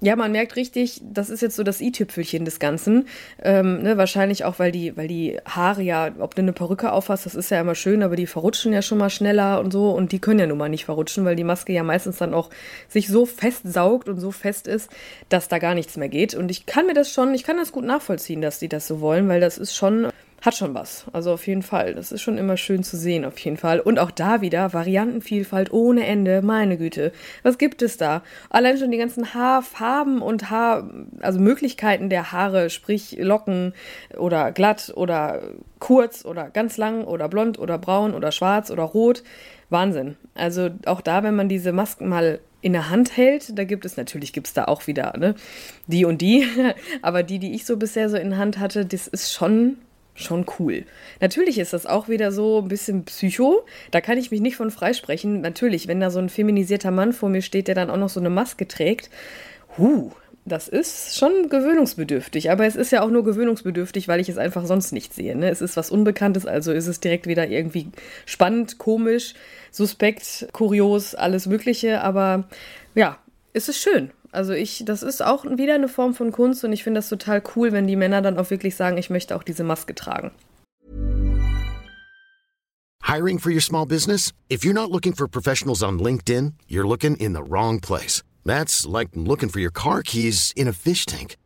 ja, 0.02 0.16
man 0.16 0.32
merkt 0.32 0.56
richtig, 0.56 1.00
das 1.04 1.30
ist 1.30 1.42
jetzt 1.42 1.54
so 1.54 1.62
das 1.62 1.80
i-Tüpfelchen 1.80 2.44
des 2.44 2.58
Ganzen. 2.58 3.06
Ähm, 3.40 3.82
ne, 3.82 3.96
wahrscheinlich 3.96 4.44
auch, 4.44 4.58
weil 4.58 4.72
die, 4.72 4.96
weil 4.96 5.06
die 5.06 5.38
Haare 5.46 5.80
ja, 5.80 6.10
ob 6.18 6.34
du 6.34 6.42
eine 6.42 6.52
Perücke 6.52 6.90
aufhast, 6.90 7.24
das 7.24 7.36
ist 7.36 7.52
ja 7.52 7.60
immer 7.60 7.76
schön, 7.76 8.02
aber 8.02 8.16
die 8.16 8.26
verrutschen 8.26 8.72
ja 8.72 8.82
schon 8.82 8.98
mal 8.98 9.10
schneller 9.10 9.60
und 9.60 9.72
so 9.72 9.90
und 9.90 10.10
die 10.10 10.18
können 10.18 10.40
ja 10.40 10.48
nun 10.48 10.58
mal 10.58 10.68
nicht 10.68 10.86
verrutschen, 10.86 11.24
weil 11.24 11.36
die 11.36 11.44
Maske 11.44 11.72
ja 11.72 11.84
meistens 11.84 12.16
dann 12.16 12.34
auch 12.34 12.50
sich 12.88 13.06
so 13.06 13.26
festsaugt 13.26 14.08
und 14.08 14.18
so 14.18 14.32
fest 14.32 14.66
ist, 14.66 14.90
dass 15.28 15.46
da 15.46 15.60
gar 15.60 15.76
nichts 15.76 15.96
mehr 15.96 16.08
geht. 16.08 16.34
Und 16.34 16.50
ich 16.50 16.66
kann 16.66 16.86
mir 16.86 16.94
das 16.94 17.12
schon, 17.12 17.32
ich 17.32 17.44
kann 17.44 17.56
das 17.56 17.70
gut 17.70 17.84
nachvollziehen, 17.84 18.42
dass 18.42 18.58
die 18.58 18.68
das 18.68 18.88
so 18.88 19.00
wollen, 19.00 19.28
weil 19.28 19.40
das 19.40 19.56
ist 19.56 19.76
schon 19.76 20.08
hat 20.42 20.56
schon 20.56 20.74
was. 20.74 21.04
Also 21.12 21.32
auf 21.32 21.46
jeden 21.46 21.62
Fall. 21.62 21.94
Das 21.94 22.10
ist 22.10 22.20
schon 22.20 22.36
immer 22.36 22.56
schön 22.56 22.82
zu 22.82 22.96
sehen, 22.96 23.24
auf 23.24 23.38
jeden 23.38 23.56
Fall. 23.56 23.78
Und 23.78 24.00
auch 24.00 24.10
da 24.10 24.40
wieder 24.40 24.72
Variantenvielfalt 24.72 25.72
ohne 25.72 26.04
Ende. 26.04 26.42
Meine 26.42 26.76
Güte. 26.76 27.12
Was 27.44 27.58
gibt 27.58 27.80
es 27.80 27.96
da? 27.96 28.22
Allein 28.50 28.76
schon 28.76 28.90
die 28.90 28.98
ganzen 28.98 29.34
Haarfarben 29.34 30.20
und 30.20 30.50
Haar, 30.50 30.90
also 31.20 31.38
Möglichkeiten 31.38 32.10
der 32.10 32.32
Haare, 32.32 32.70
sprich 32.70 33.16
Locken 33.20 33.72
oder 34.18 34.50
glatt 34.50 34.92
oder 34.96 35.42
kurz 35.78 36.24
oder 36.24 36.50
ganz 36.50 36.76
lang 36.76 37.04
oder 37.04 37.28
blond 37.28 37.58
oder 37.58 37.78
braun 37.78 38.12
oder 38.12 38.32
schwarz 38.32 38.72
oder 38.72 38.82
rot. 38.82 39.22
Wahnsinn. 39.70 40.16
Also 40.34 40.70
auch 40.86 41.00
da, 41.00 41.22
wenn 41.22 41.36
man 41.36 41.48
diese 41.48 41.72
Masken 41.72 42.08
mal 42.08 42.40
in 42.62 42.72
der 42.72 42.90
Hand 42.90 43.16
hält. 43.16 43.56
Da 43.56 43.64
gibt 43.64 43.84
es 43.84 43.96
natürlich, 43.96 44.32
gibt 44.32 44.48
es 44.48 44.54
da 44.54 44.64
auch 44.64 44.88
wieder 44.88 45.16
ne, 45.16 45.36
die 45.86 46.04
und 46.04 46.20
die, 46.20 46.46
aber 47.02 47.22
die, 47.22 47.38
die 47.38 47.54
ich 47.54 47.64
so 47.64 47.76
bisher 47.76 48.08
so 48.08 48.16
in 48.16 48.30
der 48.30 48.38
Hand 48.38 48.58
hatte, 48.58 48.84
das 48.84 49.06
ist 49.06 49.32
schon 49.32 49.76
schon 50.14 50.46
cool. 50.58 50.84
Natürlich 51.20 51.58
ist 51.58 51.72
das 51.72 51.86
auch 51.86 52.08
wieder 52.08 52.32
so 52.32 52.58
ein 52.58 52.68
bisschen 52.68 53.04
Psycho. 53.04 53.64
Da 53.90 54.00
kann 54.00 54.18
ich 54.18 54.30
mich 54.30 54.40
nicht 54.40 54.56
von 54.56 54.70
freisprechen. 54.70 55.40
Natürlich, 55.40 55.88
wenn 55.88 56.00
da 56.00 56.10
so 56.10 56.18
ein 56.18 56.28
feminisierter 56.28 56.90
Mann 56.90 57.12
vor 57.12 57.28
mir 57.28 57.42
steht, 57.42 57.68
der 57.68 57.74
dann 57.74 57.90
auch 57.90 57.96
noch 57.96 58.10
so 58.10 58.20
eine 58.20 58.30
Maske 58.30 58.68
trägt, 58.68 59.10
huh, 59.78 60.10
das 60.44 60.68
ist 60.68 61.16
schon 61.16 61.48
gewöhnungsbedürftig. 61.48 62.50
Aber 62.50 62.66
es 62.66 62.76
ist 62.76 62.92
ja 62.92 63.02
auch 63.02 63.10
nur 63.10 63.24
gewöhnungsbedürftig, 63.24 64.08
weil 64.08 64.20
ich 64.20 64.28
es 64.28 64.38
einfach 64.38 64.66
sonst 64.66 64.92
nicht 64.92 65.14
sehe. 65.14 65.36
Ne? 65.36 65.48
Es 65.48 65.62
ist 65.62 65.76
was 65.76 65.90
Unbekanntes, 65.90 66.46
also 66.46 66.72
ist 66.72 66.88
es 66.88 67.00
direkt 67.00 67.26
wieder 67.26 67.48
irgendwie 67.48 67.88
spannend, 68.26 68.78
komisch, 68.78 69.34
suspekt, 69.70 70.48
kurios, 70.52 71.14
alles 71.14 71.46
Mögliche. 71.46 72.02
Aber 72.02 72.44
ja, 72.94 73.18
es 73.52 73.68
ist 73.68 73.78
schön. 73.78 74.10
Also 74.32 74.54
ich, 74.54 74.82
das 74.86 75.02
ist 75.02 75.22
auch 75.22 75.44
wieder 75.44 75.74
eine 75.74 75.88
Form 75.88 76.14
von 76.14 76.32
Kunst 76.32 76.64
und 76.64 76.72
ich 76.72 76.82
finde 76.82 76.98
das 76.98 77.10
total 77.10 77.42
cool, 77.54 77.70
wenn 77.72 77.86
die 77.86 77.96
Männer 77.96 78.22
dann 78.22 78.38
auch 78.38 78.50
wirklich 78.50 78.74
sagen, 78.74 78.96
ich 78.96 79.10
möchte 79.10 79.36
auch 79.36 79.42
diese 79.42 79.62
Maske 79.62 79.94
tragen. 79.94 80.32
Hiring 83.02 83.38
for 83.38 83.50
your 83.52 83.60
small 83.60 83.84
business? 83.84 84.32
If 84.48 84.64
you're 84.64 84.72
not 84.72 84.90
looking 84.90 85.12
for 85.12 85.28
professionals 85.28 85.82
on 85.82 85.98
LinkedIn, 85.98 86.54
you're 86.66 86.88
looking 86.88 87.16
in 87.16 87.34
the 87.34 87.42
wrong 87.42 87.78
place. 87.78 88.22
That's 88.46 88.86
like 88.86 89.10
looking 89.14 89.50
for 89.50 89.60
your 89.60 89.72
car 89.72 90.02
keys 90.02 90.52
in 90.56 90.66
a 90.66 90.72
fish 90.72 91.04
tank. 91.04 91.36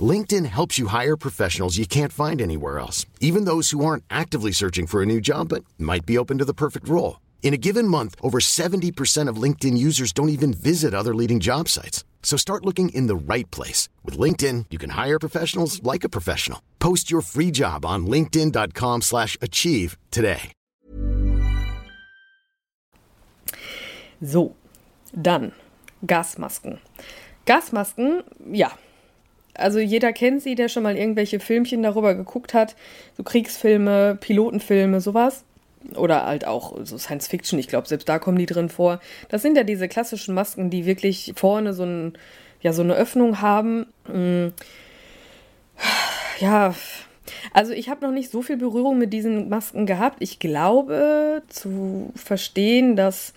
LinkedIn 0.00 0.46
helps 0.46 0.76
you 0.76 0.88
hire 0.88 1.16
professionals 1.16 1.78
you 1.78 1.86
can't 1.86 2.12
find 2.12 2.42
anywhere 2.42 2.80
else, 2.80 3.06
even 3.20 3.44
those 3.44 3.70
who 3.70 3.84
aren't 3.84 4.02
actively 4.10 4.50
searching 4.50 4.88
for 4.88 5.00
a 5.00 5.06
new 5.06 5.20
job 5.20 5.50
but 5.50 5.62
might 5.78 6.04
be 6.04 6.18
open 6.18 6.38
to 6.38 6.44
the 6.44 6.54
perfect 6.54 6.88
role. 6.88 7.20
In 7.44 7.52
a 7.52 7.58
given 7.58 7.86
month, 7.86 8.14
over 8.22 8.40
70% 8.40 9.28
of 9.28 9.36
LinkedIn 9.36 9.76
users 9.76 10.12
don't 10.12 10.30
even 10.30 10.54
visit 10.54 10.94
other 10.94 11.14
leading 11.14 11.40
job 11.40 11.68
sites. 11.68 12.02
So 12.22 12.38
start 12.38 12.64
looking 12.64 12.88
in 12.88 13.06
the 13.06 13.14
right 13.14 13.48
place. 13.50 13.90
With 14.02 14.18
LinkedIn, 14.18 14.64
you 14.70 14.78
can 14.78 14.90
hire 14.90 15.18
professionals 15.18 15.82
like 15.82 16.04
a 16.04 16.08
professional. 16.08 16.60
Post 16.78 17.10
your 17.10 17.20
free 17.20 17.50
job 17.50 17.84
on 17.84 18.06
linkedin.com 18.06 19.02
slash 19.02 19.36
achieve 19.42 19.98
today. 20.10 20.52
So, 24.22 24.54
dann 25.12 25.52
Gasmasken. 26.06 26.78
Gasmasken, 27.44 28.22
ja. 28.50 28.72
Also 29.54 29.80
jeder 29.80 30.14
kennt 30.14 30.42
sie, 30.42 30.54
der 30.54 30.70
schon 30.70 30.82
mal 30.82 30.96
irgendwelche 30.96 31.40
Filmchen 31.40 31.82
darüber 31.82 32.14
geguckt 32.14 32.54
hat. 32.54 32.74
So 33.18 33.22
Kriegsfilme, 33.22 34.16
Pilotenfilme, 34.18 35.02
sowas 35.02 35.44
oder 35.96 36.24
halt 36.26 36.46
auch 36.46 36.76
so 36.84 36.98
Science 36.98 37.28
Fiction, 37.28 37.58
ich 37.58 37.68
glaube, 37.68 37.88
selbst 37.88 38.08
da 38.08 38.18
kommen 38.18 38.38
die 38.38 38.46
drin 38.46 38.68
vor. 38.68 39.00
Das 39.28 39.42
sind 39.42 39.56
ja 39.56 39.64
diese 39.64 39.88
klassischen 39.88 40.34
Masken, 40.34 40.70
die 40.70 40.86
wirklich 40.86 41.32
vorne 41.36 41.72
so, 41.74 41.84
ein, 41.84 42.18
ja, 42.60 42.72
so 42.72 42.82
eine 42.82 42.94
Öffnung 42.94 43.40
haben. 43.40 43.86
Mm. 44.06 44.48
Ja, 46.40 46.74
also 47.52 47.72
ich 47.72 47.88
habe 47.88 48.04
noch 48.04 48.12
nicht 48.12 48.30
so 48.30 48.42
viel 48.42 48.56
Berührung 48.56 48.98
mit 48.98 49.12
diesen 49.12 49.48
Masken 49.48 49.86
gehabt. 49.86 50.16
Ich 50.20 50.38
glaube 50.38 51.42
zu 51.48 52.12
verstehen, 52.14 52.96
dass 52.96 53.34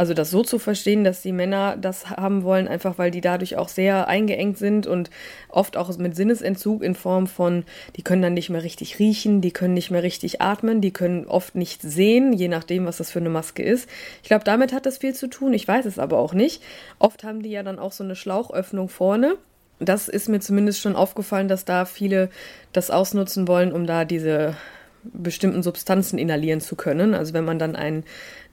also 0.00 0.14
das 0.14 0.30
so 0.30 0.42
zu 0.42 0.58
verstehen, 0.58 1.04
dass 1.04 1.20
die 1.20 1.30
Männer 1.30 1.76
das 1.76 2.08
haben 2.08 2.42
wollen, 2.42 2.68
einfach 2.68 2.96
weil 2.96 3.10
die 3.10 3.20
dadurch 3.20 3.58
auch 3.58 3.68
sehr 3.68 4.08
eingeengt 4.08 4.56
sind 4.56 4.86
und 4.86 5.10
oft 5.50 5.76
auch 5.76 5.94
mit 5.98 6.16
Sinnesentzug 6.16 6.82
in 6.82 6.94
Form 6.94 7.26
von, 7.26 7.64
die 7.96 8.02
können 8.02 8.22
dann 8.22 8.32
nicht 8.32 8.48
mehr 8.48 8.62
richtig 8.62 8.98
riechen, 8.98 9.42
die 9.42 9.50
können 9.50 9.74
nicht 9.74 9.90
mehr 9.90 10.02
richtig 10.02 10.40
atmen, 10.40 10.80
die 10.80 10.90
können 10.90 11.26
oft 11.26 11.54
nicht 11.54 11.82
sehen, 11.82 12.32
je 12.32 12.48
nachdem, 12.48 12.86
was 12.86 12.96
das 12.96 13.10
für 13.10 13.18
eine 13.18 13.28
Maske 13.28 13.62
ist. 13.62 13.90
Ich 14.22 14.28
glaube, 14.28 14.44
damit 14.44 14.72
hat 14.72 14.86
das 14.86 14.96
viel 14.96 15.14
zu 15.14 15.26
tun, 15.26 15.52
ich 15.52 15.68
weiß 15.68 15.84
es 15.84 15.98
aber 15.98 16.16
auch 16.16 16.32
nicht. 16.32 16.62
Oft 16.98 17.22
haben 17.22 17.42
die 17.42 17.50
ja 17.50 17.62
dann 17.62 17.78
auch 17.78 17.92
so 17.92 18.02
eine 18.02 18.16
Schlauchöffnung 18.16 18.88
vorne. 18.88 19.34
Das 19.80 20.08
ist 20.08 20.30
mir 20.30 20.40
zumindest 20.40 20.80
schon 20.80 20.96
aufgefallen, 20.96 21.48
dass 21.48 21.66
da 21.66 21.84
viele 21.84 22.30
das 22.72 22.90
ausnutzen 22.90 23.46
wollen, 23.46 23.70
um 23.70 23.86
da 23.86 24.06
diese 24.06 24.56
bestimmten 25.02 25.62
Substanzen 25.62 26.18
inhalieren 26.18 26.60
zu 26.60 26.76
können. 26.76 27.14
Also 27.14 27.32
wenn 27.34 27.44
man 27.44 27.58
dann 27.58 27.76
einen 27.76 28.04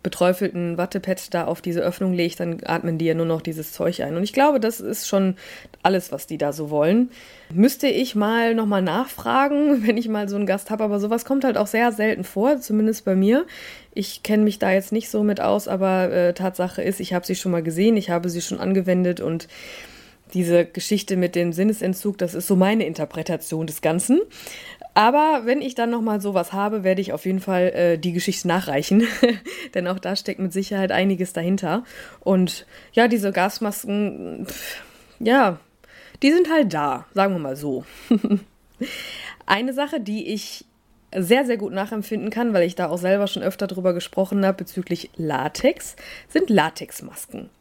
beträufelten 0.04 0.78
Wattepad 0.78 1.34
da 1.34 1.46
auf 1.46 1.62
diese 1.62 1.82
Öffnung 1.82 2.14
legt, 2.14 2.40
dann 2.40 2.62
atmen 2.64 2.98
die 2.98 3.06
ja 3.06 3.14
nur 3.14 3.26
noch 3.26 3.42
dieses 3.42 3.74
Zeug 3.74 4.02
ein. 4.02 4.16
Und 4.16 4.24
ich 4.24 4.32
glaube, 4.32 4.60
das 4.60 4.80
ist 4.80 5.08
schon 5.08 5.36
alles, 5.84 6.12
was 6.12 6.28
die 6.28 6.38
da 6.38 6.54
so 6.54 6.70
wollen. 6.70 7.10
Müsste 7.52 7.88
ich 7.88 8.16
mal 8.16 8.56
nochmal 8.56 8.82
nachfragen, 8.82 9.84
wenn 9.88 9.98
ich 9.98 10.08
mal 10.08 10.30
so 10.30 10.36
einen 10.36 10.46
Gast 10.46 10.70
habe, 10.70 10.84
aber 10.84 11.00
sowas 11.00 11.26
kommt 11.26 11.44
halt 11.44 11.58
auch 11.58 11.68
sehr 11.68 11.92
selten 11.92 12.24
vor, 12.24 12.62
zumindest 12.62 13.06
bei 13.06 13.16
mir. 13.16 13.46
Ich 13.94 14.24
kenne 14.24 14.44
mich 14.44 14.60
da 14.60 14.72
jetzt 14.72 14.92
nicht 14.92 15.10
so 15.10 15.24
mit 15.24 15.42
aus, 15.42 15.68
aber 15.68 16.12
äh, 16.12 16.34
Tatsache 16.34 16.82
ist, 16.82 17.00
ich 17.00 17.14
habe 17.14 17.26
sie 17.26 17.36
schon 17.36 17.52
mal 17.52 17.64
gesehen, 17.64 17.98
ich 17.98 18.10
habe 18.10 18.30
sie 18.30 18.42
schon 18.42 18.60
angewendet 18.60 19.20
und 19.20 19.48
diese 20.34 20.66
Geschichte 20.66 21.16
mit 21.16 21.36
dem 21.36 21.54
Sinnesentzug, 21.54 22.18
das 22.18 22.34
ist 22.34 22.48
so 22.48 22.56
meine 22.56 22.86
Interpretation 22.86 23.68
des 23.68 23.82
Ganzen. 23.82 24.22
Aber 24.98 25.42
wenn 25.44 25.62
ich 25.62 25.76
dann 25.76 25.92
nochmal 25.92 26.22
sowas 26.22 26.54
habe, 26.54 26.84
werde 26.84 27.02
ich 27.02 27.14
auf 27.14 27.28
jeden 27.28 27.40
Fall 27.40 27.66
äh, 27.66 27.98
die 28.00 28.14
Geschichte 28.14 28.48
nachreichen. 28.48 29.04
Denn 29.76 29.88
auch 29.88 30.00
da 30.00 30.16
steckt 30.16 30.40
mit 30.40 30.52
Sicherheit 30.52 30.92
einiges 30.92 31.34
dahinter. 31.34 31.84
Und 32.22 32.66
ja, 32.94 33.08
diese 33.08 33.32
Gasmasken, 33.32 34.48
pff, 34.48 34.82
ja, 35.20 35.60
die 36.24 36.32
sind 36.32 36.50
halt 36.52 36.74
da, 36.74 37.06
sagen 37.14 37.36
wir 37.36 37.40
mal 37.40 37.56
so. 37.56 37.86
Eine 39.46 39.74
Sache, 39.74 40.00
die 40.00 40.34
ich 40.34 40.66
sehr, 41.16 41.46
sehr 41.46 41.58
gut 41.58 41.74
nachempfinden 41.74 42.32
kann, 42.32 42.56
weil 42.56 42.64
ich 42.64 42.74
da 42.74 42.90
auch 42.90 42.98
selber 42.98 43.28
schon 43.28 43.44
öfter 43.44 43.68
drüber 43.68 43.94
gesprochen 43.94 44.44
habe 44.44 44.58
bezüglich 44.58 45.12
Latex, 45.16 45.96
sind 46.28 46.50
Latexmasken. 46.50 47.52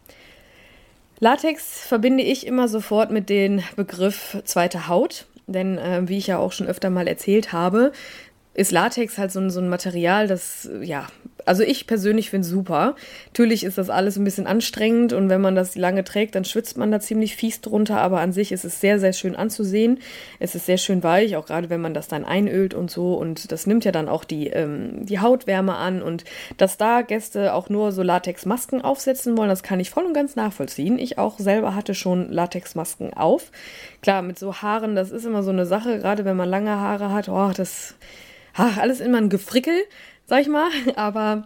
Latex 1.20 1.86
verbinde 1.86 2.22
ich 2.22 2.46
immer 2.46 2.66
sofort 2.68 3.10
mit 3.10 3.28
dem 3.28 3.62
Begriff 3.76 4.38
zweite 4.46 4.88
Haut. 4.88 5.26
Denn 5.46 5.78
äh, 5.78 6.02
wie 6.06 6.18
ich 6.18 6.26
ja 6.26 6.38
auch 6.38 6.52
schon 6.52 6.66
öfter 6.66 6.90
mal 6.90 7.06
erzählt 7.06 7.52
habe, 7.52 7.92
ist 8.54 8.72
Latex 8.72 9.18
halt 9.18 9.32
so, 9.32 9.48
so 9.48 9.60
ein 9.60 9.68
Material, 9.68 10.26
das, 10.26 10.68
ja, 10.80 11.06
also 11.46 11.62
ich 11.62 11.86
persönlich 11.86 12.30
finde 12.30 12.44
es 12.44 12.50
super. 12.50 12.96
Natürlich 13.28 13.64
ist 13.64 13.78
das 13.78 13.88
alles 13.88 14.16
ein 14.16 14.24
bisschen 14.24 14.46
anstrengend 14.46 15.12
und 15.12 15.28
wenn 15.28 15.40
man 15.40 15.54
das 15.54 15.76
lange 15.76 16.02
trägt, 16.04 16.34
dann 16.34 16.44
schwitzt 16.44 16.76
man 16.76 16.90
da 16.90 17.00
ziemlich 17.00 17.36
fies 17.36 17.60
drunter, 17.60 18.00
aber 18.00 18.20
an 18.20 18.32
sich 18.32 18.50
ist 18.50 18.64
es 18.64 18.80
sehr, 18.80 18.98
sehr 18.98 19.12
schön 19.12 19.36
anzusehen. 19.36 20.00
Es 20.40 20.54
ist 20.56 20.66
sehr 20.66 20.76
schön 20.76 21.02
weich, 21.04 21.36
auch 21.36 21.46
gerade 21.46 21.70
wenn 21.70 21.80
man 21.80 21.94
das 21.94 22.08
dann 22.08 22.24
einölt 22.24 22.74
und 22.74 22.90
so 22.90 23.14
und 23.14 23.52
das 23.52 23.66
nimmt 23.66 23.84
ja 23.84 23.92
dann 23.92 24.08
auch 24.08 24.24
die, 24.24 24.48
ähm, 24.48 25.06
die 25.06 25.20
Hautwärme 25.20 25.76
an 25.76 26.02
und 26.02 26.24
dass 26.56 26.76
da 26.76 27.02
Gäste 27.02 27.54
auch 27.54 27.68
nur 27.68 27.92
so 27.92 28.02
Latexmasken 28.02 28.82
aufsetzen 28.82 29.38
wollen, 29.38 29.48
das 29.48 29.62
kann 29.62 29.78
ich 29.78 29.90
voll 29.90 30.04
und 30.04 30.14
ganz 30.14 30.34
nachvollziehen. 30.34 30.98
Ich 30.98 31.16
auch 31.16 31.38
selber 31.38 31.76
hatte 31.76 31.94
schon 31.94 32.30
Latexmasken 32.30 33.14
auf. 33.14 33.52
Klar, 34.02 34.22
mit 34.22 34.38
so 34.38 34.52
Haaren, 34.52 34.96
das 34.96 35.12
ist 35.12 35.24
immer 35.24 35.44
so 35.44 35.50
eine 35.50 35.64
Sache, 35.64 35.98
gerade 35.98 36.24
wenn 36.24 36.36
man 36.36 36.48
lange 36.48 36.70
Haare 36.70 37.12
hat, 37.12 37.28
oh, 37.28 37.52
das 37.56 37.94
ach, 38.56 38.78
alles 38.78 39.00
immer 39.00 39.18
ein 39.18 39.28
Gefrickel, 39.28 39.74
sag 40.26 40.42
ich 40.42 40.48
mal. 40.48 40.70
Aber 40.96 41.44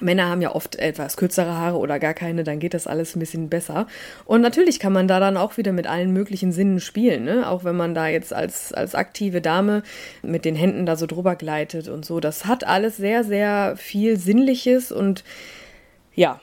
Männer 0.00 0.28
haben 0.28 0.42
ja 0.42 0.54
oft 0.54 0.76
etwas 0.76 1.16
kürzere 1.16 1.52
Haare 1.56 1.78
oder 1.78 1.98
gar 1.98 2.14
keine, 2.14 2.42
dann 2.42 2.58
geht 2.58 2.74
das 2.74 2.86
alles 2.86 3.14
ein 3.14 3.20
bisschen 3.20 3.48
besser. 3.48 3.86
Und 4.24 4.40
natürlich 4.40 4.80
kann 4.80 4.92
man 4.92 5.06
da 5.06 5.20
dann 5.20 5.36
auch 5.36 5.56
wieder 5.56 5.72
mit 5.72 5.86
allen 5.86 6.12
möglichen 6.12 6.52
Sinnen 6.52 6.80
spielen, 6.80 7.24
ne? 7.24 7.48
Auch 7.48 7.64
wenn 7.64 7.76
man 7.76 7.94
da 7.94 8.08
jetzt 8.08 8.32
als, 8.32 8.72
als 8.72 8.94
aktive 8.94 9.40
Dame 9.40 9.82
mit 10.22 10.44
den 10.44 10.56
Händen 10.56 10.86
da 10.86 10.96
so 10.96 11.06
drüber 11.06 11.36
gleitet 11.36 11.88
und 11.88 12.04
so. 12.04 12.20
Das 12.20 12.46
hat 12.46 12.64
alles 12.64 12.96
sehr, 12.96 13.24
sehr 13.24 13.76
viel 13.76 14.16
Sinnliches 14.18 14.90
und 14.90 15.22
ja, 16.14 16.40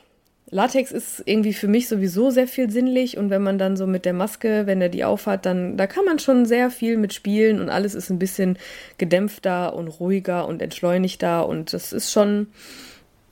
Latex 0.54 0.92
ist 0.92 1.24
irgendwie 1.26 1.54
für 1.54 1.70
mich 1.70 1.88
sowieso 1.88 2.30
sehr 2.30 2.48
viel 2.48 2.70
sinnlich 2.70 3.18
und 3.18 3.30
wenn 3.30 3.42
man 3.42 3.58
dann 3.58 3.78
so 3.78 3.88
mit 3.88 4.04
der 4.04 4.14
Maske, 4.14 4.68
wenn 4.68 4.82
er 4.82 4.90
die 4.90 5.06
aufhat, 5.06 5.46
dann 5.46 5.78
da 5.78 5.88
kann 5.88 6.04
man 6.04 6.20
schon 6.20 6.46
sehr 6.46 6.70
viel 6.70 6.98
mit 6.98 7.14
spielen 7.14 7.62
und 7.62 7.70
alles 7.70 7.96
ist 7.96 8.10
ein 8.10 8.20
bisschen 8.20 8.58
gedämpfter 8.98 9.74
und 9.74 9.88
ruhiger 9.88 10.48
und 10.48 10.62
entschleunigter 10.62 11.48
und 11.48 11.72
das 11.72 11.94
ist 11.94 12.12
schon 12.12 12.48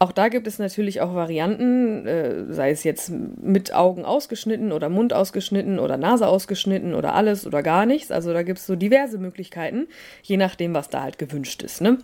auch 0.01 0.13
da 0.13 0.29
gibt 0.29 0.47
es 0.47 0.59
natürlich 0.59 1.01
auch 1.01 1.13
Varianten, 1.13 2.07
äh, 2.07 2.53
sei 2.53 2.71
es 2.71 2.85
jetzt 2.85 3.09
mit 3.09 3.73
Augen 3.73 4.05
ausgeschnitten 4.05 4.71
oder 4.71 4.87
Mund 4.87 5.11
ausgeschnitten 5.11 5.77
oder 5.77 5.97
Nase 5.97 6.25
ausgeschnitten 6.25 6.93
oder 6.93 7.15
alles 7.15 7.45
oder 7.45 7.61
gar 7.61 7.85
nichts. 7.85 8.09
Also 8.09 8.31
da 8.31 8.43
gibt 8.43 8.59
es 8.59 8.65
so 8.65 8.77
diverse 8.77 9.17
Möglichkeiten, 9.17 9.87
je 10.23 10.37
nachdem, 10.37 10.73
was 10.73 10.87
da 10.87 11.03
halt 11.03 11.17
gewünscht 11.17 11.63
ist. 11.63 11.81
Ne? 11.81 11.97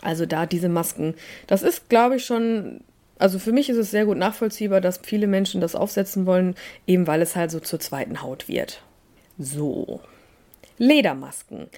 Also 0.00 0.24
da 0.24 0.46
diese 0.46 0.70
Masken, 0.70 1.12
das 1.46 1.62
ist, 1.62 1.90
glaube 1.90 2.16
ich, 2.16 2.24
schon 2.24 2.80
also 3.20 3.38
für 3.38 3.52
mich 3.52 3.68
ist 3.68 3.76
es 3.76 3.90
sehr 3.90 4.06
gut 4.06 4.16
nachvollziehbar, 4.18 4.80
dass 4.80 5.00
viele 5.02 5.26
Menschen 5.26 5.60
das 5.60 5.74
aufsetzen 5.74 6.26
wollen, 6.26 6.54
eben 6.86 7.06
weil 7.06 7.22
es 7.22 7.36
halt 7.36 7.50
so 7.50 7.60
zur 7.60 7.80
zweiten 7.80 8.22
Haut 8.22 8.48
wird. 8.48 8.82
So. 9.38 10.00
Ledermasken. 10.78 11.68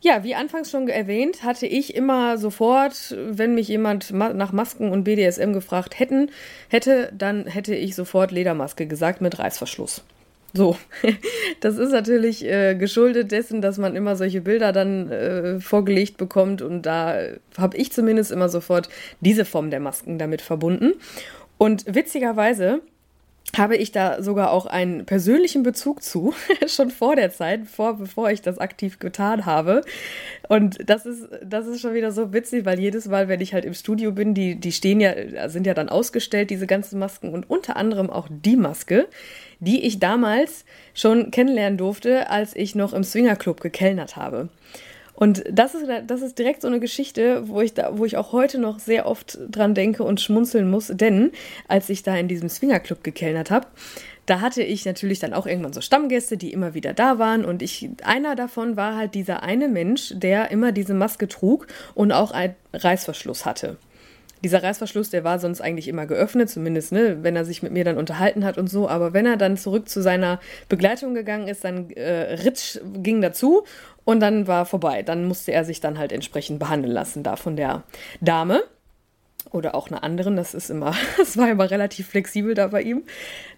Ja, 0.00 0.24
wie 0.24 0.34
anfangs 0.34 0.70
schon 0.70 0.88
erwähnt, 0.88 1.42
hatte 1.42 1.66
ich 1.66 1.94
immer 1.94 2.38
sofort, 2.38 3.16
wenn 3.18 3.54
mich 3.54 3.68
jemand 3.68 4.12
nach 4.12 4.52
Masken 4.52 4.90
und 4.90 5.04
BDSM 5.04 5.52
gefragt 5.52 5.98
hätten, 5.98 6.30
hätte, 6.68 7.12
dann 7.16 7.46
hätte 7.46 7.74
ich 7.74 7.94
sofort 7.94 8.30
Ledermaske 8.30 8.86
gesagt 8.86 9.20
mit 9.20 9.38
Reißverschluss. 9.38 10.04
So, 10.52 10.76
das 11.60 11.76
ist 11.76 11.90
natürlich 11.90 12.44
äh, 12.44 12.74
geschuldet 12.74 13.32
dessen, 13.32 13.60
dass 13.60 13.78
man 13.78 13.96
immer 13.96 14.16
solche 14.16 14.40
Bilder 14.40 14.72
dann 14.72 15.10
äh, 15.10 15.60
vorgelegt 15.60 16.16
bekommt 16.16 16.62
und 16.62 16.82
da 16.82 17.18
habe 17.58 17.76
ich 17.76 17.92
zumindest 17.92 18.32
immer 18.32 18.48
sofort 18.48 18.88
diese 19.20 19.44
Form 19.44 19.70
der 19.70 19.80
Masken 19.80 20.18
damit 20.18 20.42
verbunden. 20.42 20.92
Und 21.58 21.84
witzigerweise 21.94 22.80
habe 23.56 23.76
ich 23.76 23.92
da 23.92 24.22
sogar 24.22 24.50
auch 24.50 24.66
einen 24.66 25.06
persönlichen 25.06 25.62
Bezug 25.62 26.02
zu, 26.02 26.34
schon 26.66 26.90
vor 26.90 27.16
der 27.16 27.30
Zeit, 27.30 27.66
vor, 27.66 27.98
bevor 27.98 28.30
ich 28.30 28.42
das 28.42 28.58
aktiv 28.58 28.98
getan 28.98 29.46
habe. 29.46 29.82
Und 30.48 30.78
das 30.88 31.06
ist, 31.06 31.28
das 31.42 31.66
ist 31.66 31.80
schon 31.80 31.94
wieder 31.94 32.12
so 32.12 32.32
witzig, 32.32 32.64
weil 32.64 32.78
jedes 32.78 33.06
Mal, 33.06 33.28
wenn 33.28 33.40
ich 33.40 33.54
halt 33.54 33.64
im 33.64 33.74
Studio 33.74 34.12
bin, 34.12 34.34
die, 34.34 34.56
die 34.56 34.72
stehen 34.72 35.00
ja, 35.00 35.48
sind 35.48 35.66
ja 35.66 35.74
dann 35.74 35.88
ausgestellt, 35.88 36.50
diese 36.50 36.66
ganzen 36.66 36.98
Masken 36.98 37.30
und 37.30 37.48
unter 37.48 37.76
anderem 37.76 38.10
auch 38.10 38.28
die 38.30 38.56
Maske, 38.56 39.08
die 39.60 39.84
ich 39.86 39.98
damals 39.98 40.64
schon 40.94 41.30
kennenlernen 41.30 41.78
durfte, 41.78 42.30
als 42.30 42.54
ich 42.54 42.74
noch 42.74 42.92
im 42.92 43.04
Swingerclub 43.04 43.60
gekellnert 43.60 44.16
habe. 44.16 44.48
Und 45.16 45.44
das 45.50 45.74
ist, 45.74 45.86
das 46.06 46.22
ist 46.22 46.38
direkt 46.38 46.62
so 46.62 46.68
eine 46.68 46.78
Geschichte, 46.78 47.48
wo 47.48 47.62
ich, 47.62 47.72
da, 47.72 47.98
wo 47.98 48.04
ich 48.04 48.16
auch 48.18 48.32
heute 48.32 48.58
noch 48.58 48.78
sehr 48.78 49.06
oft 49.06 49.38
dran 49.50 49.74
denke 49.74 50.04
und 50.04 50.20
schmunzeln 50.20 50.70
muss, 50.70 50.92
denn 50.94 51.32
als 51.68 51.88
ich 51.88 52.02
da 52.02 52.14
in 52.16 52.28
diesem 52.28 52.50
Swingerclub 52.50 53.02
gekellnert 53.02 53.50
habe, 53.50 53.66
da 54.26 54.40
hatte 54.40 54.62
ich 54.62 54.84
natürlich 54.84 55.20
dann 55.20 55.32
auch 55.32 55.46
irgendwann 55.46 55.72
so 55.72 55.80
Stammgäste, 55.80 56.36
die 56.36 56.52
immer 56.52 56.74
wieder 56.74 56.92
da 56.92 57.18
waren 57.18 57.44
und 57.44 57.62
ich 57.62 57.88
einer 58.02 58.34
davon 58.36 58.76
war 58.76 58.96
halt 58.96 59.14
dieser 59.14 59.42
eine 59.42 59.68
Mensch, 59.68 60.12
der 60.14 60.50
immer 60.50 60.72
diese 60.72 60.94
Maske 60.94 61.28
trug 61.28 61.66
und 61.94 62.12
auch 62.12 62.32
einen 62.32 62.54
Reißverschluss 62.74 63.46
hatte. 63.46 63.78
Dieser 64.44 64.62
Reißverschluss, 64.62 65.10
der 65.10 65.24
war 65.24 65.38
sonst 65.38 65.60
eigentlich 65.60 65.88
immer 65.88 66.06
geöffnet, 66.06 66.50
zumindest, 66.50 66.92
ne, 66.92 67.18
wenn 67.22 67.36
er 67.36 67.44
sich 67.44 67.62
mit 67.62 67.72
mir 67.72 67.84
dann 67.84 67.96
unterhalten 67.96 68.44
hat 68.44 68.58
und 68.58 68.68
so. 68.68 68.88
Aber 68.88 69.12
wenn 69.12 69.26
er 69.26 69.36
dann 69.36 69.56
zurück 69.56 69.88
zu 69.88 70.02
seiner 70.02 70.40
Begleitung 70.68 71.14
gegangen 71.14 71.48
ist, 71.48 71.64
dann 71.64 71.90
äh, 71.90 72.34
Ritsch 72.34 72.78
ging 72.94 73.20
dazu 73.20 73.64
und 74.04 74.20
dann 74.20 74.46
war 74.46 74.66
vorbei. 74.66 75.02
Dann 75.02 75.24
musste 75.24 75.52
er 75.52 75.64
sich 75.64 75.80
dann 75.80 75.98
halt 75.98 76.12
entsprechend 76.12 76.58
behandeln 76.58 76.92
lassen 76.92 77.22
da 77.22 77.36
von 77.36 77.56
der 77.56 77.82
Dame 78.20 78.62
oder 79.50 79.74
auch 79.74 79.88
einer 79.88 80.02
anderen. 80.02 80.36
Das 80.36 80.54
ist 80.54 80.70
immer, 80.70 80.94
das 81.16 81.36
war 81.36 81.50
immer 81.50 81.70
relativ 81.70 82.08
flexibel 82.08 82.54
da 82.54 82.68
bei 82.68 82.82
ihm. 82.82 83.04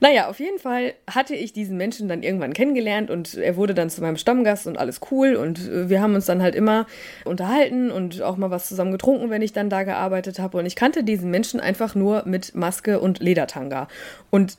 Naja, 0.00 0.28
auf 0.28 0.40
jeden 0.40 0.58
Fall 0.58 0.94
hatte 1.08 1.34
ich 1.34 1.52
diesen 1.52 1.76
Menschen 1.76 2.08
dann 2.08 2.22
irgendwann 2.22 2.52
kennengelernt 2.52 3.10
und 3.10 3.34
er 3.34 3.56
wurde 3.56 3.74
dann 3.74 3.90
zu 3.90 4.00
meinem 4.00 4.16
Stammgast 4.16 4.66
und 4.66 4.78
alles 4.78 5.00
cool 5.10 5.34
und 5.34 5.68
äh, 5.68 5.88
wir 5.88 6.00
haben 6.00 6.14
uns 6.14 6.26
dann 6.26 6.42
halt 6.42 6.54
immer 6.54 6.86
unterhalten 7.24 7.90
und 7.90 8.22
auch 8.22 8.36
mal 8.36 8.50
was 8.50 8.68
zusammen 8.68 8.92
getrunken, 8.92 9.30
wenn 9.30 9.42
ich 9.42 9.52
dann 9.52 9.70
da 9.70 9.82
gearbeitet 9.82 10.38
habe. 10.38 10.58
Und 10.58 10.66
ich 10.66 10.76
kannte 10.76 11.04
diesen 11.04 11.30
Menschen 11.30 11.60
einfach 11.60 11.94
nur 11.94 12.22
mit 12.26 12.54
Maske 12.54 13.00
und 13.00 13.20
Ledertanga. 13.20 13.88
Und 14.30 14.58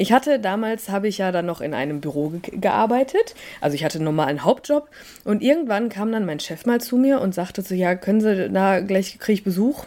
ich 0.00 0.12
hatte 0.12 0.38
damals, 0.38 0.88
habe 0.88 1.08
ich 1.08 1.18
ja 1.18 1.30
dann 1.30 1.44
noch 1.44 1.60
in 1.60 1.74
einem 1.74 2.00
Büro 2.00 2.30
ge 2.30 2.56
gearbeitet. 2.58 3.34
Also 3.60 3.74
ich 3.74 3.84
hatte 3.84 3.98
einen 3.98 4.06
normalen 4.06 4.44
Hauptjob. 4.44 4.88
Und 5.24 5.42
irgendwann 5.42 5.90
kam 5.90 6.10
dann 6.10 6.24
mein 6.24 6.40
Chef 6.40 6.64
mal 6.64 6.80
zu 6.80 6.96
mir 6.96 7.20
und 7.20 7.34
sagte 7.34 7.60
so, 7.60 7.74
ja, 7.74 7.94
können 7.96 8.22
Sie 8.22 8.48
da 8.48 8.80
gleich, 8.80 9.18
kriege 9.18 9.34
ich 9.34 9.44
Besuch? 9.44 9.84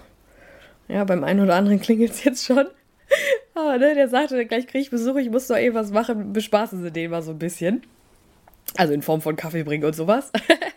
Ja, 0.87 1.03
beim 1.03 1.23
einen 1.23 1.41
oder 1.41 1.55
anderen 1.55 1.79
klingelt 1.81 2.11
es 2.11 2.23
jetzt 2.23 2.45
schon. 2.45 2.67
Aber 3.53 3.77
ne, 3.77 3.93
der 3.93 4.09
sagte, 4.09 4.45
gleich 4.45 4.67
kriege 4.67 4.83
ich 4.83 4.89
Besuch, 4.89 5.15
ich 5.17 5.29
muss 5.29 5.47
doch 5.47 5.57
eh 5.57 5.73
was 5.73 5.91
machen, 5.91 6.33
bespaßen 6.33 6.81
Sie 6.81 6.91
den 6.91 7.11
mal 7.11 7.21
so 7.21 7.31
ein 7.31 7.39
bisschen. 7.39 7.83
Also 8.75 8.93
in 8.93 9.01
Form 9.01 9.21
von 9.21 9.35
Kaffee 9.35 9.63
bringen 9.63 9.85
und 9.85 9.95
sowas. 9.95 10.31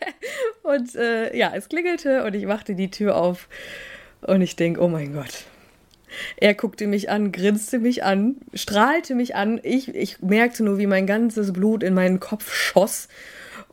und 0.62 0.94
äh, 0.96 1.36
ja, 1.36 1.52
es 1.54 1.68
klingelte 1.68 2.24
und 2.24 2.34
ich 2.34 2.44
machte 2.44 2.74
die 2.74 2.90
Tür 2.90 3.16
auf 3.16 3.48
und 4.20 4.42
ich 4.42 4.56
denke, 4.56 4.82
oh 4.82 4.88
mein 4.88 5.14
Gott, 5.14 5.44
er 6.36 6.54
guckte 6.54 6.86
mich 6.86 7.10
an, 7.10 7.32
grinste 7.32 7.78
mich 7.78 8.04
an, 8.04 8.36
strahlte 8.54 9.14
mich 9.14 9.34
an. 9.34 9.60
Ich, 9.62 9.94
ich 9.94 10.20
merkte 10.20 10.64
nur, 10.64 10.78
wie 10.78 10.86
mein 10.86 11.06
ganzes 11.06 11.52
Blut 11.52 11.82
in 11.82 11.94
meinen 11.94 12.20
Kopf 12.20 12.52
schoss. 12.52 13.08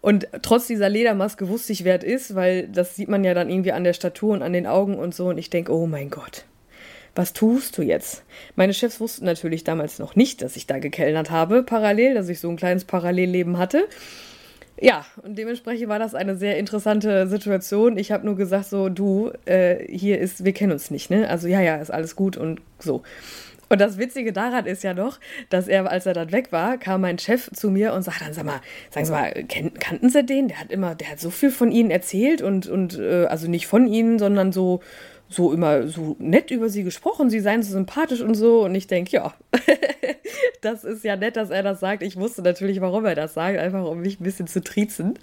Und 0.03 0.27
trotz 0.41 0.67
dieser 0.67 0.89
Ledermaske 0.89 1.47
wusste 1.47 1.71
ich, 1.71 1.85
wer 1.85 1.97
es 1.97 2.03
ist, 2.03 2.35
weil 2.35 2.67
das 2.67 2.97
sieht 2.97 3.07
man 3.07 3.23
ja 3.23 3.33
dann 3.33 3.49
irgendwie 3.49 3.71
an 3.71 3.85
der 3.85 3.93
Statur 3.93 4.33
und 4.33 4.41
an 4.41 4.51
den 4.51 4.67
Augen 4.67 4.99
und 4.99 5.15
so. 5.15 5.29
Und 5.29 5.37
ich 5.37 5.49
denke, 5.49 5.73
oh 5.73 5.87
mein 5.87 6.09
Gott, 6.09 6.43
was 7.15 7.31
tust 7.31 7.77
du 7.77 7.83
jetzt? 7.83 8.21
Meine 8.57 8.73
Chefs 8.73 8.99
wussten 8.99 9.23
natürlich 9.23 9.63
damals 9.63 9.99
noch 9.99 10.17
nicht, 10.17 10.41
dass 10.41 10.57
ich 10.57 10.67
da 10.67 10.79
gekellnert 10.79 11.31
habe, 11.31 11.63
parallel, 11.63 12.15
dass 12.15 12.27
ich 12.27 12.41
so 12.41 12.49
ein 12.49 12.57
kleines 12.57 12.83
Parallelleben 12.83 13.57
hatte. 13.57 13.87
Ja, 14.77 15.05
und 15.21 15.37
dementsprechend 15.37 15.87
war 15.87 15.99
das 15.99 16.15
eine 16.15 16.35
sehr 16.35 16.57
interessante 16.57 17.25
Situation. 17.27 17.95
Ich 17.97 18.11
habe 18.11 18.25
nur 18.25 18.35
gesagt, 18.35 18.65
so, 18.65 18.89
du, 18.89 19.31
äh, 19.45 19.87
hier 19.87 20.19
ist, 20.19 20.43
wir 20.43 20.51
kennen 20.51 20.73
uns 20.73 20.91
nicht, 20.91 21.11
ne? 21.11 21.29
Also 21.29 21.47
ja, 21.47 21.61
ja, 21.61 21.77
ist 21.77 21.91
alles 21.91 22.17
gut 22.17 22.35
und 22.35 22.59
so. 22.77 23.03
Und 23.73 23.81
das 23.81 23.97
Witzige 23.97 24.31
daran 24.31 24.67
ist 24.67 24.83
ja 24.83 24.93
noch, 24.93 25.19
dass 25.49 25.67
er, 25.67 25.89
als 25.89 26.05
er 26.05 26.13
dann 26.13 26.31
weg 26.31 26.51
war, 26.51 26.77
kam 26.77 27.01
mein 27.01 27.17
Chef 27.17 27.49
zu 27.53 27.71
mir 27.71 27.93
und 27.93 28.03
sagte 28.03 28.25
dann, 28.25 28.33
sag 28.35 28.45
mal, 28.45 28.61
sagen 28.91 29.07
Sie 29.07 29.11
mal, 29.11 29.33
kannten 29.79 30.09
Sie 30.09 30.23
den? 30.23 30.49
Der 30.49 30.59
hat 30.59 30.71
immer, 30.71 30.93
der 30.93 31.09
hat 31.09 31.19
so 31.19 31.31
viel 31.31 31.49
von 31.49 31.71
Ihnen 31.71 31.89
erzählt 31.89 32.43
und, 32.43 32.67
und 32.67 32.99
äh, 32.99 33.25
also 33.25 33.49
nicht 33.49 33.65
von 33.65 33.87
Ihnen, 33.87 34.19
sondern 34.19 34.51
so, 34.51 34.81
so 35.27 35.51
immer 35.51 35.87
so 35.87 36.15
nett 36.19 36.51
über 36.51 36.69
sie 36.69 36.83
gesprochen, 36.83 37.31
sie 37.31 37.39
seien 37.39 37.63
so 37.63 37.71
sympathisch 37.71 38.21
und 38.21 38.35
so. 38.35 38.63
Und 38.63 38.75
ich 38.75 38.85
denke, 38.85 39.09
ja, 39.13 39.33
das 40.61 40.83
ist 40.83 41.03
ja 41.03 41.15
nett, 41.15 41.35
dass 41.35 41.49
er 41.49 41.63
das 41.63 41.79
sagt. 41.79 42.03
Ich 42.03 42.15
wusste 42.15 42.43
natürlich, 42.43 42.79
warum 42.79 43.05
er 43.05 43.15
das 43.15 43.33
sagt, 43.33 43.57
einfach 43.57 43.85
um 43.85 44.01
mich 44.01 44.19
ein 44.19 44.23
bisschen 44.23 44.45
zu 44.45 44.61
triezen. 44.61 45.17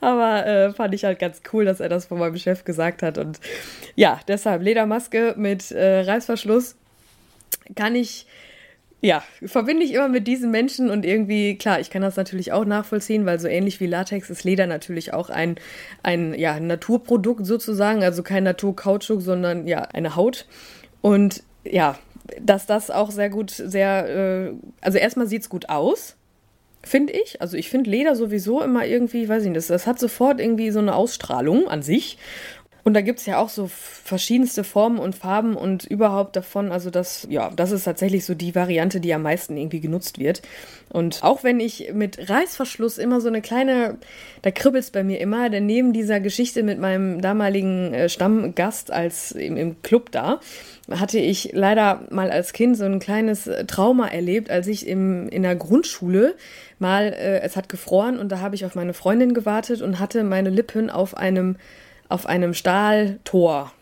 Aber 0.00 0.46
äh, 0.46 0.72
fand 0.72 0.94
ich 0.94 1.04
halt 1.04 1.18
ganz 1.18 1.40
cool, 1.52 1.64
dass 1.64 1.80
er 1.80 1.88
das 1.88 2.06
von 2.06 2.20
meinem 2.20 2.36
Chef 2.36 2.62
gesagt 2.62 3.02
hat. 3.02 3.18
Und 3.18 3.40
ja, 3.96 4.20
deshalb 4.28 4.62
Ledermaske 4.62 5.34
mit 5.36 5.72
äh, 5.72 6.02
Reißverschluss 6.02 6.76
kann 7.74 7.94
ich 7.94 8.26
ja, 9.00 9.22
verbinde 9.44 9.84
ich 9.84 9.92
immer 9.92 10.08
mit 10.08 10.26
diesen 10.26 10.50
Menschen 10.50 10.90
und 10.90 11.04
irgendwie, 11.04 11.56
klar, 11.56 11.78
ich 11.78 11.90
kann 11.90 12.02
das 12.02 12.16
natürlich 12.16 12.50
auch 12.52 12.64
nachvollziehen, 12.64 13.26
weil 13.26 13.38
so 13.38 13.46
ähnlich 13.46 13.78
wie 13.78 13.86
Latex 13.86 14.28
ist 14.28 14.42
Leder 14.42 14.66
natürlich 14.66 15.14
auch 15.14 15.30
ein, 15.30 15.56
ein 16.02 16.34
ja, 16.34 16.58
Naturprodukt 16.58 17.46
sozusagen, 17.46 18.02
also 18.02 18.24
kein 18.24 18.42
Naturkautschuk, 18.42 19.22
sondern 19.22 19.68
ja, 19.68 19.82
eine 19.82 20.16
Haut. 20.16 20.46
Und 21.00 21.44
ja, 21.64 21.96
dass 22.40 22.66
das 22.66 22.90
auch 22.90 23.12
sehr 23.12 23.30
gut, 23.30 23.50
sehr, 23.52 24.08
äh, 24.08 24.52
also 24.80 24.98
erstmal 24.98 25.28
sieht 25.28 25.42
es 25.42 25.48
gut 25.48 25.68
aus, 25.68 26.16
finde 26.82 27.12
ich. 27.12 27.40
Also 27.40 27.56
ich 27.56 27.70
finde 27.70 27.90
Leder 27.90 28.16
sowieso 28.16 28.62
immer 28.62 28.84
irgendwie, 28.84 29.28
weiß 29.28 29.44
ich 29.44 29.48
nicht, 29.48 29.58
das, 29.58 29.68
das 29.68 29.86
hat 29.86 30.00
sofort 30.00 30.40
irgendwie 30.40 30.72
so 30.72 30.80
eine 30.80 30.96
Ausstrahlung 30.96 31.68
an 31.68 31.82
sich. 31.82 32.18
Und 32.88 32.94
da 32.94 33.02
gibt 33.02 33.18
es 33.18 33.26
ja 33.26 33.36
auch 33.36 33.50
so 33.50 33.68
verschiedenste 33.68 34.64
Formen 34.64 34.98
und 34.98 35.14
Farben 35.14 35.56
und 35.56 35.84
überhaupt 35.84 36.36
davon. 36.36 36.72
Also 36.72 36.88
das, 36.88 37.26
ja, 37.28 37.50
das 37.54 37.70
ist 37.70 37.84
tatsächlich 37.84 38.24
so 38.24 38.34
die 38.34 38.54
Variante, 38.54 38.98
die 38.98 39.12
am 39.12 39.20
meisten 39.20 39.58
irgendwie 39.58 39.80
genutzt 39.80 40.18
wird. 40.18 40.40
Und 40.88 41.22
auch 41.22 41.44
wenn 41.44 41.60
ich 41.60 41.92
mit 41.92 42.30
Reißverschluss 42.30 42.96
immer 42.96 43.20
so 43.20 43.28
eine 43.28 43.42
kleine, 43.42 43.98
da 44.40 44.50
kribbelt 44.50 44.84
es 44.84 44.90
bei 44.90 45.04
mir 45.04 45.20
immer, 45.20 45.50
denn 45.50 45.66
neben 45.66 45.92
dieser 45.92 46.18
Geschichte 46.18 46.62
mit 46.62 46.80
meinem 46.80 47.20
damaligen 47.20 47.92
äh, 47.92 48.08
Stammgast 48.08 48.90
als 48.90 49.32
im, 49.32 49.58
im 49.58 49.82
Club 49.82 50.10
da, 50.10 50.40
hatte 50.90 51.18
ich 51.18 51.50
leider 51.52 52.06
mal 52.08 52.30
als 52.30 52.54
Kind 52.54 52.78
so 52.78 52.86
ein 52.86 53.00
kleines 53.00 53.50
Trauma 53.66 54.08
erlebt, 54.08 54.50
als 54.50 54.66
ich 54.66 54.88
im, 54.88 55.28
in 55.28 55.42
der 55.42 55.56
Grundschule 55.56 56.36
mal, 56.78 57.12
äh, 57.12 57.40
es 57.40 57.54
hat 57.54 57.68
gefroren 57.68 58.18
und 58.18 58.32
da 58.32 58.40
habe 58.40 58.54
ich 58.54 58.64
auf 58.64 58.74
meine 58.74 58.94
Freundin 58.94 59.34
gewartet 59.34 59.82
und 59.82 59.98
hatte 59.98 60.24
meine 60.24 60.48
Lippen 60.48 60.88
auf 60.88 61.14
einem 61.14 61.56
auf 62.08 62.26
einem 62.26 62.54
Stahltor. 62.54 63.72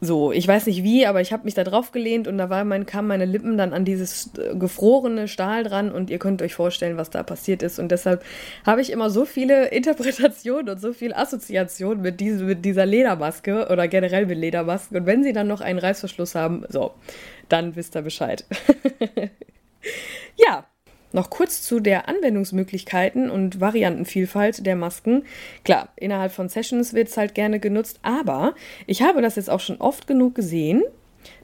So, 0.00 0.30
ich 0.30 0.46
weiß 0.46 0.66
nicht 0.66 0.84
wie, 0.84 1.06
aber 1.06 1.20
ich 1.20 1.32
habe 1.32 1.44
mich 1.44 1.54
da 1.54 1.64
drauf 1.64 1.90
gelehnt 1.90 2.28
und 2.28 2.38
da 2.38 2.48
war 2.50 2.64
mein, 2.64 2.86
kamen 2.86 3.08
meine 3.08 3.24
Lippen 3.24 3.58
dann 3.58 3.72
an 3.72 3.84
dieses 3.84 4.30
äh, 4.38 4.54
gefrorene 4.54 5.26
Stahl 5.26 5.64
dran 5.64 5.90
und 5.90 6.08
ihr 6.08 6.20
könnt 6.20 6.40
euch 6.40 6.54
vorstellen, 6.54 6.96
was 6.96 7.10
da 7.10 7.24
passiert 7.24 7.64
ist. 7.64 7.80
Und 7.80 7.90
deshalb 7.90 8.24
habe 8.64 8.80
ich 8.80 8.92
immer 8.92 9.10
so 9.10 9.24
viele 9.24 9.66
Interpretationen 9.70 10.68
und 10.68 10.80
so 10.80 10.92
viel 10.92 11.12
Assoziationen 11.12 12.00
mit, 12.00 12.20
diese, 12.20 12.44
mit 12.44 12.64
dieser 12.64 12.86
Ledermaske 12.86 13.66
oder 13.70 13.88
generell 13.88 14.26
mit 14.26 14.38
Ledermasken. 14.38 14.98
Und 14.98 15.06
wenn 15.06 15.24
sie 15.24 15.32
dann 15.32 15.48
noch 15.48 15.60
einen 15.60 15.80
Reißverschluss 15.80 16.36
haben, 16.36 16.64
so, 16.68 16.92
dann 17.48 17.74
wisst 17.74 17.96
ihr 17.96 18.02
Bescheid. 18.02 18.44
ja, 20.36 20.64
noch 21.12 21.30
kurz 21.30 21.62
zu 21.62 21.80
der 21.80 22.08
Anwendungsmöglichkeiten 22.08 23.30
und 23.30 23.60
Variantenvielfalt 23.60 24.66
der 24.66 24.76
Masken. 24.76 25.24
Klar, 25.64 25.88
innerhalb 25.96 26.32
von 26.32 26.48
Sessions 26.48 26.94
wird 26.94 27.08
es 27.08 27.16
halt 27.16 27.34
gerne 27.34 27.60
genutzt, 27.60 28.00
aber 28.02 28.54
ich 28.86 29.02
habe 29.02 29.22
das 29.22 29.36
jetzt 29.36 29.50
auch 29.50 29.60
schon 29.60 29.80
oft 29.80 30.06
genug 30.06 30.34
gesehen, 30.34 30.82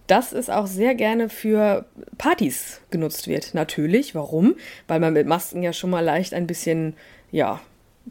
dass 0.06 0.32
es 0.32 0.50
auch 0.50 0.66
sehr 0.66 0.94
gerne 0.94 1.28
für 1.28 1.86
Partys 2.18 2.80
genutzt 2.90 3.26
wird. 3.26 3.54
Natürlich, 3.54 4.14
warum? 4.14 4.56
Weil 4.86 5.00
man 5.00 5.14
mit 5.14 5.26
Masken 5.26 5.62
ja 5.62 5.72
schon 5.72 5.90
mal 5.90 6.04
leicht 6.04 6.34
ein 6.34 6.46
bisschen, 6.46 6.94
ja, 7.30 7.60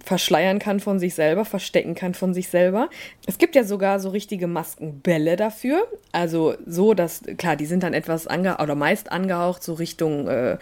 verschleiern 0.03 0.57
kann 0.57 0.79
von 0.79 0.97
sich 0.97 1.13
selber, 1.13 1.45
verstecken 1.45 1.93
kann 1.93 2.15
von 2.15 2.33
sich 2.33 2.47
selber. 2.47 2.89
Es 3.27 3.37
gibt 3.37 3.55
ja 3.55 3.63
sogar 3.63 3.99
so 3.99 4.09
richtige 4.09 4.47
Maskenbälle 4.47 5.35
dafür. 5.35 5.87
Also 6.11 6.55
so, 6.65 6.95
dass, 6.95 7.21
klar, 7.37 7.55
die 7.55 7.67
sind 7.67 7.83
dann 7.83 7.93
etwas 7.93 8.25
ange 8.25 8.57
oder 8.57 8.73
meist 8.73 9.11
angehaucht, 9.11 9.61
so 9.61 9.73
Richtung 9.73 10.27
äh, 10.27 10.57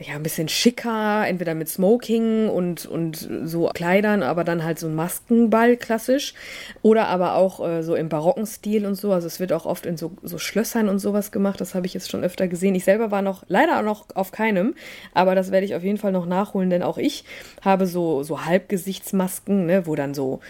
ja, 0.00 0.14
ein 0.14 0.22
bisschen 0.22 0.48
schicker, 0.48 1.26
entweder 1.26 1.54
mit 1.54 1.68
Smoking 1.68 2.48
und, 2.48 2.86
und 2.86 3.28
so 3.44 3.68
Kleidern, 3.74 4.22
aber 4.22 4.44
dann 4.44 4.62
halt 4.62 4.78
so 4.78 4.86
ein 4.86 4.94
Maskenball 4.94 5.76
klassisch. 5.76 6.34
Oder 6.82 7.08
aber 7.08 7.34
auch 7.34 7.66
äh, 7.66 7.82
so 7.82 7.96
im 7.96 8.08
barocken 8.08 8.46
Stil 8.46 8.86
und 8.86 8.94
so. 8.94 9.12
Also 9.12 9.26
es 9.26 9.40
wird 9.40 9.52
auch 9.52 9.66
oft 9.66 9.86
in 9.86 9.96
so, 9.96 10.12
so 10.22 10.38
Schlössern 10.38 10.88
und 10.88 11.00
sowas 11.00 11.32
gemacht. 11.32 11.60
Das 11.60 11.74
habe 11.74 11.86
ich 11.86 11.94
jetzt 11.94 12.10
schon 12.10 12.22
öfter 12.22 12.46
gesehen. 12.46 12.76
Ich 12.76 12.84
selber 12.84 13.10
war 13.10 13.22
noch 13.22 13.44
leider 13.48 13.82
noch 13.82 14.06
auf 14.14 14.30
keinem, 14.30 14.74
aber 15.14 15.34
das 15.34 15.50
werde 15.50 15.66
ich 15.66 15.74
auf 15.74 15.82
jeden 15.82 15.98
Fall 15.98 16.12
noch 16.12 16.26
nachholen, 16.26 16.70
denn 16.70 16.84
auch 16.84 16.98
ich 16.98 17.24
habe 17.62 17.86
so, 17.86 18.22
so 18.22 18.44
Halbgesichtsmasken, 18.44 19.66
ne, 19.66 19.86
wo 19.86 19.96
dann 19.96 20.14
so 20.14 20.40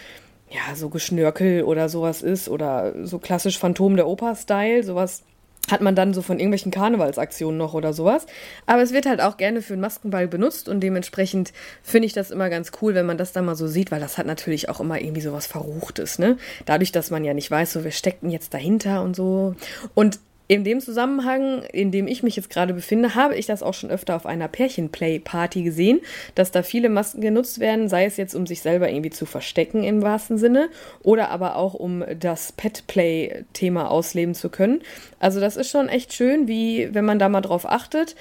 ja, 0.51 0.75
so 0.75 0.89
Geschnörkel 0.89 1.63
oder 1.63 1.89
sowas 1.89 2.23
ist 2.23 2.49
oder 2.49 2.95
so 3.05 3.19
klassisch 3.19 3.59
Phantom 3.59 3.97
der 3.97 4.09
Oper-Style, 4.09 4.83
sowas 4.83 5.23
hat 5.71 5.81
man 5.81 5.95
dann 5.95 6.15
so 6.15 6.23
von 6.23 6.39
irgendwelchen 6.39 6.73
Karnevalsaktionen 6.73 7.59
noch 7.59 7.75
oder 7.75 7.93
sowas. 7.93 8.27
Aber 8.67 8.83
es 8.83 8.93
wird 8.93 9.07
halt 9.07 9.21
auch 9.21 9.37
gerne 9.37 9.63
für 9.63 9.75
einen 9.75 9.83
Maskenball 9.83 10.29
benutzt 10.29 10.69
und 10.69 10.81
dementsprechend 10.81 11.53
finde 11.83 12.07
ich 12.07 12.13
das 12.13 12.31
immer 12.31 12.51
ganz 12.51 12.73
cool, 12.81 12.95
wenn 12.95 13.07
man 13.07 13.19
das 13.19 13.33
dann 13.33 13.45
mal 13.45 13.57
so 13.57 13.67
sieht, 13.67 13.91
weil 13.91 14.01
das 14.01 14.19
hat 14.19 14.27
natürlich 14.27 14.69
auch 14.69 14.81
immer 14.81 15.01
irgendwie 15.01 15.21
sowas 15.21 15.47
Verruchtes, 15.47 16.19
ne? 16.19 16.37
Dadurch, 16.67 16.93
dass 16.93 17.11
man 17.11 17.25
ja 17.25 17.35
nicht 17.35 17.51
weiß, 17.51 17.73
so 17.73 17.85
wer 17.85 17.91
steckt 17.91 18.23
denn 18.23 18.31
jetzt 18.31 18.55
dahinter 18.55 19.03
und 19.03 19.15
so. 19.15 19.55
Und 19.95 20.21
in 20.49 20.65
dem 20.65 20.81
Zusammenhang, 20.81 21.63
in 21.73 21.93
dem 21.93 22.07
ich 22.07 22.23
mich 22.23 22.35
jetzt 22.35 22.49
gerade 22.49 22.73
befinde, 22.73 23.15
habe 23.15 23.37
ich 23.37 23.45
das 23.45 23.63
auch 23.63 23.75
schon 23.75 23.91
öfter 23.91 24.17
auf 24.17 24.25
einer 24.25 24.49
Pärchenplay-Party 24.49 25.63
gesehen, 25.63 26.01
dass 26.35 26.51
da 26.51 26.63
viele 26.63 26.89
Masken 26.89 27.21
genutzt 27.21 27.61
werden, 27.61 27.89
sei 27.91 28.07
es 28.07 28.17
jetzt 28.17 28.35
um 28.35 28.47
sich 28.47 28.63
selber 28.63 28.89
irgendwie 28.91 29.11
zu 29.11 29.27
verstecken 29.27 29.85
im 29.85 30.01
wahrsten 30.03 30.39
Sinne 30.39 30.71
oder 31.03 31.29
aber 31.29 31.57
auch 31.57 31.75
um 31.75 32.03
das 32.19 32.53
Pet-Play-Thema 32.53 33.91
ausleben 33.91 34.35
zu 34.35 34.49
können. 34.49 34.81
Also 35.21 35.39
das 35.39 35.59
ist 35.59 35.71
schon 35.71 35.91
echt 35.91 36.15
schön, 36.15 36.49
wie 36.49 36.89
wenn 36.95 37.05
man 37.05 37.19
da 37.19 37.29
mal 37.29 37.43
drauf 37.43 37.69
achtet 37.69 38.17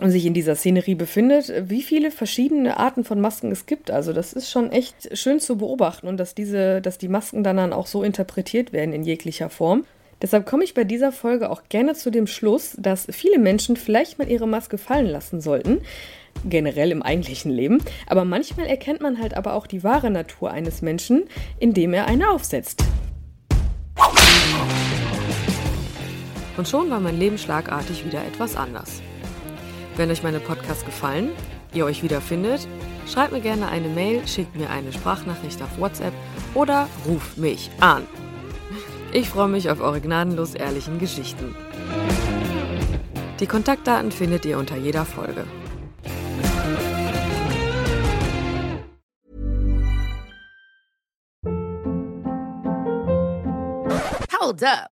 und 0.00 0.10
sich 0.10 0.26
in 0.26 0.34
dieser 0.34 0.56
Szenerie 0.56 0.94
befindet, 0.94 1.50
wie 1.70 1.80
viele 1.80 2.10
verschiedene 2.10 2.76
Arten 2.76 3.02
von 3.02 3.18
Masken 3.18 3.50
es 3.50 3.64
gibt. 3.64 3.90
Also 3.90 4.12
das 4.12 4.34
ist 4.34 4.50
schon 4.50 4.70
echt 4.70 5.16
schön 5.16 5.40
zu 5.40 5.56
beobachten 5.56 6.06
und 6.06 6.18
dass 6.18 6.34
diese, 6.34 6.82
dass 6.82 6.98
die 6.98 7.08
Masken 7.08 7.42
dann, 7.42 7.56
dann 7.56 7.72
auch 7.72 7.86
so 7.86 8.02
interpretiert 8.02 8.74
werden 8.74 8.92
in 8.92 9.04
jeglicher 9.04 9.48
Form. 9.48 9.86
Deshalb 10.22 10.46
komme 10.46 10.64
ich 10.64 10.72
bei 10.72 10.84
dieser 10.84 11.12
Folge 11.12 11.50
auch 11.50 11.64
gerne 11.68 11.94
zu 11.94 12.10
dem 12.10 12.26
Schluss, 12.26 12.74
dass 12.78 13.06
viele 13.10 13.38
Menschen 13.38 13.76
vielleicht 13.76 14.18
mal 14.18 14.30
ihre 14.30 14.48
Maske 14.48 14.78
fallen 14.78 15.06
lassen 15.06 15.40
sollten, 15.42 15.82
generell 16.48 16.90
im 16.90 17.02
eigentlichen 17.02 17.50
Leben, 17.50 17.82
aber 18.06 18.24
manchmal 18.24 18.66
erkennt 18.66 19.02
man 19.02 19.20
halt 19.20 19.34
aber 19.34 19.54
auch 19.54 19.66
die 19.66 19.84
wahre 19.84 20.10
Natur 20.10 20.50
eines 20.50 20.80
Menschen, 20.80 21.24
indem 21.58 21.92
er 21.92 22.06
eine 22.06 22.30
aufsetzt. 22.30 22.82
Und 26.56 26.66
schon 26.66 26.88
war 26.88 27.00
mein 27.00 27.18
Leben 27.18 27.36
schlagartig 27.36 28.06
wieder 28.06 28.24
etwas 28.24 28.56
anders. 28.56 29.02
Wenn 29.96 30.10
euch 30.10 30.22
meine 30.22 30.40
Podcasts 30.40 30.84
gefallen, 30.84 31.30
ihr 31.74 31.84
euch 31.84 32.02
wiederfindet, 32.02 32.66
schreibt 33.06 33.32
mir 33.32 33.40
gerne 33.40 33.68
eine 33.68 33.88
Mail, 33.88 34.26
schickt 34.26 34.56
mir 34.56 34.70
eine 34.70 34.92
Sprachnachricht 34.92 35.60
auf 35.60 35.78
WhatsApp 35.78 36.14
oder 36.54 36.88
ruft 37.06 37.36
mich 37.36 37.70
an. 37.80 38.06
Ich 39.16 39.30
freue 39.30 39.48
mich 39.48 39.70
auf 39.70 39.80
eure 39.80 40.02
gnadenlos 40.02 40.54
ehrlichen 40.54 40.98
Geschichten. 40.98 41.56
Die 43.40 43.46
Kontaktdaten 43.46 44.12
findet 44.12 44.44
ihr 44.44 44.58
unter 44.58 44.76
jeder 44.76 45.06
Folge. 45.06 45.46
Hold 54.38 54.62
up. 54.64 54.95